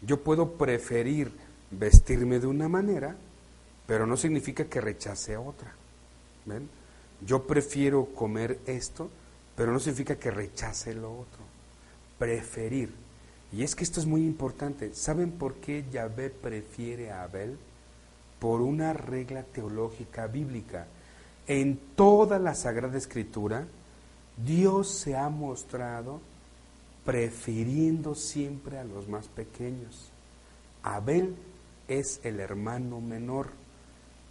Yo 0.03 0.23
puedo 0.23 0.53
preferir 0.53 1.33
vestirme 1.71 2.39
de 2.39 2.47
una 2.47 2.69
manera, 2.69 3.17
pero 3.87 4.07
no 4.07 4.17
significa 4.17 4.65
que 4.65 4.81
rechace 4.81 5.35
a 5.35 5.41
otra. 5.41 5.73
¿Ven? 6.47 6.69
Yo 7.25 7.47
prefiero 7.47 8.07
comer 8.07 8.61
esto, 8.67 9.11
pero 9.57 9.73
no 9.73 9.81
significa 9.81 10.17
que 10.17 10.31
rechace 10.31 10.95
lo 10.95 11.13
otro. 11.13 11.41
Preferir. 12.19 12.93
Y 13.53 13.63
es 13.63 13.75
que 13.75 13.85
esto 13.85 14.01
es 14.01 14.07
muy 14.07 14.25
importante. 14.25 14.95
¿Saben 14.95 15.33
por 15.33 15.55
qué 15.55 15.85
Yahvé 15.91 16.31
prefiere 16.31 17.11
a 17.11 17.23
Abel? 17.25 17.57
Por 18.39 18.61
una 18.61 18.93
regla 18.93 19.43
teológica 19.43 20.27
bíblica. 20.27 20.87
En 21.47 21.79
toda 21.97 22.39
la 22.39 22.55
Sagrada 22.55 22.99
Escritura, 22.99 23.67
Dios 24.37 24.89
se 24.91 25.17
ha 25.17 25.29
mostrado 25.29 26.21
prefiriendo 27.09 28.15
siempre 28.15 28.79
a 28.79 28.85
los 28.85 29.09
más 29.09 29.29
pequeños. 29.29 30.11
Abel 30.83 31.37
es 31.89 32.21
el 32.23 32.39
hermano 32.39 33.01
menor. 33.01 33.49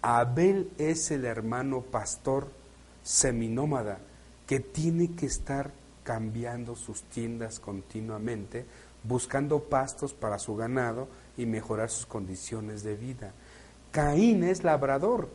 Abel 0.03 0.69
es 0.77 1.09
el 1.09 1.25
hermano 1.25 1.81
pastor 1.81 2.47
seminómada 3.01 3.97
que 4.45 4.59
tiene 4.59 5.15
que 5.15 5.25
estar 5.25 5.71
cambiando 6.03 6.75
sus 6.75 7.01
tiendas 7.01 7.59
continuamente, 7.59 8.67
buscando 9.01 9.63
pastos 9.63 10.13
para 10.13 10.37
su 10.37 10.55
ganado 10.55 11.07
y 11.35 11.47
mejorar 11.47 11.89
sus 11.89 12.05
condiciones 12.05 12.83
de 12.83 12.95
vida. 12.95 13.31
Caín 13.89 14.43
es 14.43 14.63
labrador, 14.63 15.29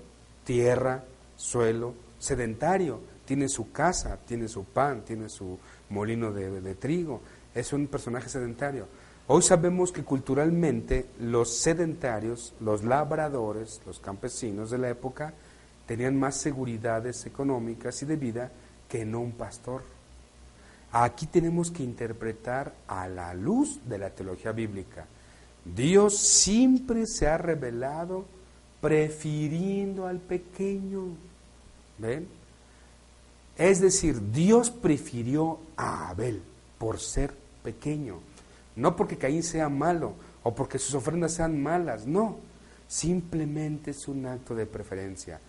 tierra, 0.44 1.02
suelo, 1.34 1.94
sedentario, 2.20 3.00
tiene 3.24 3.48
su 3.48 3.72
casa, 3.72 4.16
tiene 4.28 4.46
su 4.46 4.62
pan, 4.62 5.04
tiene 5.04 5.28
su 5.28 5.58
molino 5.92 6.32
de, 6.32 6.60
de 6.60 6.74
trigo, 6.74 7.20
es 7.54 7.72
un 7.72 7.86
personaje 7.86 8.28
sedentario. 8.28 8.86
Hoy 9.28 9.42
sabemos 9.42 9.92
que 9.92 10.02
culturalmente 10.02 11.06
los 11.20 11.56
sedentarios, 11.56 12.54
los 12.60 12.82
labradores, 12.82 13.80
los 13.86 14.00
campesinos 14.00 14.70
de 14.70 14.78
la 14.78 14.90
época, 14.90 15.32
tenían 15.86 16.18
más 16.18 16.36
seguridades 16.36 17.24
económicas 17.26 18.02
y 18.02 18.06
de 18.06 18.16
vida 18.16 18.50
que 18.88 19.04
no 19.04 19.20
un 19.20 19.32
pastor. 19.32 19.82
Aquí 20.90 21.26
tenemos 21.26 21.70
que 21.70 21.82
interpretar 21.82 22.74
a 22.86 23.08
la 23.08 23.32
luz 23.32 23.80
de 23.88 23.98
la 23.98 24.10
teología 24.10 24.52
bíblica. 24.52 25.06
Dios 25.64 26.18
siempre 26.18 27.06
se 27.06 27.28
ha 27.28 27.38
revelado 27.38 28.26
prefiriendo 28.80 30.06
al 30.06 30.18
pequeño. 30.18 31.04
¿Ven? 31.98 32.26
Es 33.56 33.80
decir, 33.80 34.32
Dios 34.32 34.70
prefirió 34.70 35.58
a 35.76 36.08
Abel 36.08 36.42
por 36.78 36.98
ser 36.98 37.32
pequeño. 37.62 38.20
No 38.76 38.96
porque 38.96 39.18
Caín 39.18 39.42
sea 39.42 39.68
malo 39.68 40.14
o 40.42 40.54
porque 40.54 40.78
sus 40.78 40.94
ofrendas 40.94 41.34
sean 41.34 41.62
malas, 41.62 42.06
no. 42.06 42.36
Simplemente 42.88 43.92
es 43.92 44.08
un 44.08 44.26
acto 44.26 44.54
de 44.54 44.66
preferencia. 44.66 45.40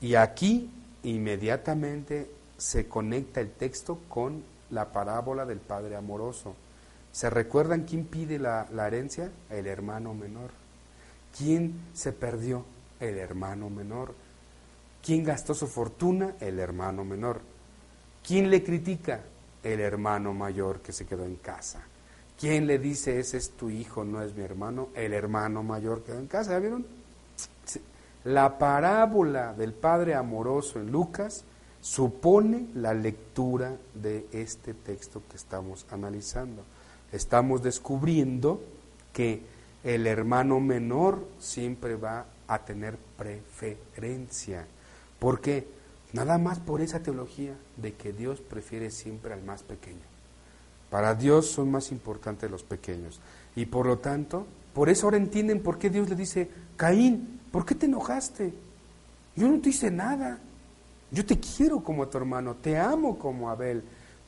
Y 0.00 0.14
aquí 0.14 0.70
inmediatamente 1.02 2.30
se 2.56 2.88
conecta 2.88 3.40
el 3.40 3.50
texto 3.52 3.98
con 4.08 4.42
la 4.70 4.92
parábola 4.92 5.46
del 5.46 5.60
Padre 5.60 5.96
amoroso. 5.96 6.54
¿Se 7.12 7.28
recuerdan 7.28 7.84
quién 7.84 8.04
pide 8.04 8.38
la, 8.38 8.66
la, 8.72 8.86
herencia? 8.86 9.30
El 9.50 9.66
hermano 9.66 10.14
menor. 10.14 10.50
¿Quién 11.36 11.80
se 11.92 12.12
perdió? 12.12 12.64
El 13.00 13.18
hermano 13.18 13.68
menor. 13.70 14.14
¿Quién 15.02 15.24
gastó 15.24 15.54
su 15.54 15.66
fortuna? 15.66 16.34
El 16.40 16.58
hermano 16.58 17.04
menor. 17.04 17.40
¿Quién 18.26 18.50
le 18.50 18.62
critica? 18.62 19.22
El 19.62 19.80
hermano 19.80 20.32
mayor 20.32 20.80
que 20.80 20.92
se 20.92 21.06
quedó 21.06 21.24
en 21.24 21.36
casa. 21.36 21.82
¿Quién 22.38 22.66
le 22.66 22.78
dice 22.78 23.18
ese 23.20 23.36
es 23.36 23.50
tu 23.50 23.68
hijo, 23.68 24.04
no 24.04 24.22
es 24.22 24.34
mi 24.34 24.42
hermano? 24.42 24.88
El 24.94 25.12
hermano 25.12 25.62
mayor 25.62 26.02
quedó 26.02 26.18
en 26.18 26.26
casa. 26.26 26.52
¿Ya 26.52 26.58
vieron? 26.58 26.86
La 28.24 28.58
parábola 28.58 29.52
del 29.52 29.72
Padre 29.72 30.14
amoroso 30.14 30.80
en 30.80 30.90
Lucas 30.90 31.44
supone 31.80 32.68
la 32.74 32.94
lectura 32.94 33.76
de 33.94 34.26
este 34.32 34.74
texto 34.74 35.22
que 35.30 35.36
estamos 35.36 35.86
analizando. 35.90 36.62
Estamos 37.12 37.62
descubriendo 37.62 38.62
que 39.12 39.42
el 39.82 40.06
hermano 40.06 40.60
menor 40.60 41.26
siempre 41.38 41.96
va 41.96 42.26
a 42.46 42.58
tener 42.64 42.98
preferencia. 43.16 44.66
¿Por 45.18 45.40
qué? 45.40 45.66
Nada 46.12 46.38
más 46.38 46.58
por 46.58 46.80
esa 46.80 47.02
teología 47.02 47.56
de 47.76 47.94
que 47.94 48.12
Dios 48.12 48.40
prefiere 48.40 48.90
siempre 48.90 49.32
al 49.32 49.42
más 49.42 49.62
pequeño. 49.62 50.00
Para 50.90 51.14
Dios 51.14 51.46
son 51.46 51.70
más 51.70 51.92
importantes 51.92 52.50
los 52.50 52.64
pequeños. 52.64 53.20
Y 53.54 53.66
por 53.66 53.86
lo 53.86 53.98
tanto, 53.98 54.46
por 54.74 54.88
eso 54.88 55.06
ahora 55.06 55.18
entienden 55.18 55.62
por 55.62 55.78
qué 55.78 55.88
Dios 55.88 56.08
le 56.08 56.16
dice, 56.16 56.50
Caín, 56.76 57.40
¿por 57.52 57.64
qué 57.64 57.76
te 57.76 57.86
enojaste? 57.86 58.52
Yo 59.36 59.48
no 59.48 59.60
te 59.60 59.68
hice 59.68 59.90
nada. 59.90 60.38
Yo 61.12 61.24
te 61.24 61.38
quiero 61.38 61.82
como 61.82 62.04
a 62.04 62.10
tu 62.10 62.18
hermano, 62.18 62.56
te 62.56 62.78
amo 62.78 63.18
como 63.18 63.50
Abel, 63.50 63.82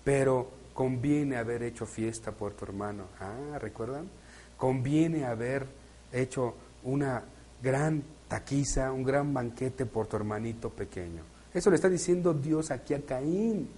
pero 0.04 0.50
conviene 0.74 1.36
haber 1.36 1.62
hecho 1.62 1.86
fiesta 1.86 2.32
por 2.32 2.54
tu 2.54 2.64
hermano. 2.64 3.04
Ah, 3.20 3.58
¿recuerdan? 3.60 4.08
Conviene 4.56 5.24
haber 5.24 5.66
hecho 6.12 6.54
una 6.84 7.22
gran 7.62 8.02
taquiza, 8.28 8.90
un 8.92 9.04
gran 9.04 9.32
banquete 9.32 9.86
por 9.86 10.06
tu 10.06 10.16
hermanito 10.16 10.70
pequeño. 10.70 11.31
Eso 11.54 11.70
le 11.70 11.76
está 11.76 11.88
diciendo 11.88 12.34
Dios 12.34 12.70
aquí 12.70 12.94
a 12.94 13.00
Caín. 13.00 13.68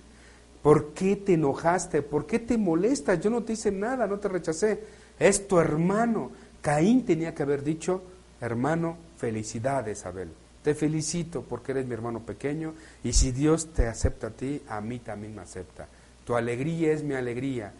¿Por 0.62 0.94
qué 0.94 1.16
te 1.16 1.34
enojaste? 1.34 2.02
¿Por 2.02 2.26
qué 2.26 2.38
te 2.38 2.56
molestas? 2.56 3.20
Yo 3.20 3.30
no 3.30 3.42
te 3.42 3.52
hice 3.52 3.70
nada, 3.70 4.06
no 4.06 4.18
te 4.18 4.28
rechacé. 4.28 4.82
Es 5.18 5.46
tu 5.46 5.58
hermano. 5.58 6.30
Caín 6.62 7.04
tenía 7.04 7.34
que 7.34 7.42
haber 7.42 7.62
dicho, 7.62 8.02
hermano, 8.40 8.96
felicidades, 9.18 10.06
Abel. 10.06 10.30
Te 10.62 10.74
felicito 10.74 11.42
porque 11.42 11.72
eres 11.72 11.86
mi 11.86 11.92
hermano 11.92 12.20
pequeño 12.20 12.72
y 13.02 13.12
si 13.12 13.32
Dios 13.32 13.74
te 13.74 13.86
acepta 13.86 14.28
a 14.28 14.30
ti, 14.30 14.62
a 14.66 14.80
mí 14.80 14.98
también 15.00 15.34
me 15.34 15.42
acepta. 15.42 15.86
Tu 16.24 16.34
alegría 16.34 16.92
es 16.92 17.02
mi 17.02 17.14
alegría. 17.14 17.72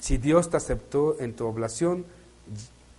Si 0.00 0.16
Dios 0.18 0.50
te 0.50 0.56
aceptó 0.56 1.20
en 1.20 1.34
tu 1.34 1.46
oblación, 1.46 2.04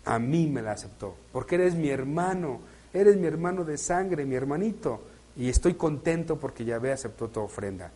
a 0.06 0.20
mí 0.20 0.48
me 0.48 0.62
la 0.62 0.72
aceptó. 0.72 1.16
Porque 1.34 1.56
eres 1.56 1.76
mi 1.76 1.90
hermano, 1.90 2.62
eres 2.94 3.18
mi 3.18 3.28
hermano 3.28 3.66
de 3.66 3.78
sangre, 3.78 4.26
mi 4.26 4.36
hermanito. 4.36 5.02
Y 5.36 5.50
estoy 5.50 5.74
contento 5.74 6.40
porque 6.40 6.66
Yahvé 6.66 6.92
aceptó 6.92 7.30
tu 7.30 7.40
ofrenda. 7.40 7.92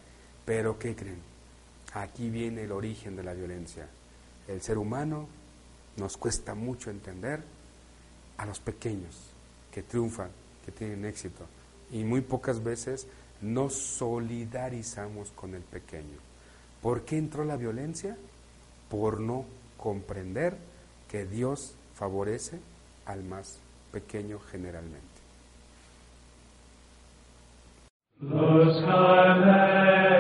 Pero 0.46 0.80
¿qué 0.80 0.96
creen? 0.96 1.22
Aquí 1.94 2.30
viene 2.30 2.64
el 2.64 2.72
origen 2.72 3.16
de 3.16 3.24
la 3.24 3.34
violencia. 3.34 3.88
El 4.48 4.62
ser 4.62 4.78
humano 4.78 5.28
nos 5.98 6.18
cuesta 6.18 6.56
mucho 6.56 6.90
entender 6.90 7.44
a 8.38 8.46
los 8.46 8.60
pequeños 8.60 9.16
que 9.72 9.84
triunfan, 9.84 10.30
que 10.66 10.72
tienen 10.72 11.06
éxito. 11.06 11.46
Y 11.92 12.04
muy 12.04 12.22
pocas 12.22 12.64
veces 12.64 13.08
nos 13.42 13.74
solidarizamos 13.74 15.32
con 15.32 15.54
el 15.54 15.62
pequeño. 15.62 16.18
¿Por 16.82 17.04
qué 17.04 17.18
entró 17.18 17.44
la 17.44 17.58
violencia? 17.58 18.18
Por 18.90 19.20
no 19.20 19.46
comprender 19.78 20.58
que 21.10 21.26
Dios 21.26 21.76
favorece 21.96 22.60
al 23.06 23.24
más 23.24 23.60
pequeño 23.92 24.40
generalmente. 24.40 25.07
Los 28.20 28.82
Calei, 28.82 30.17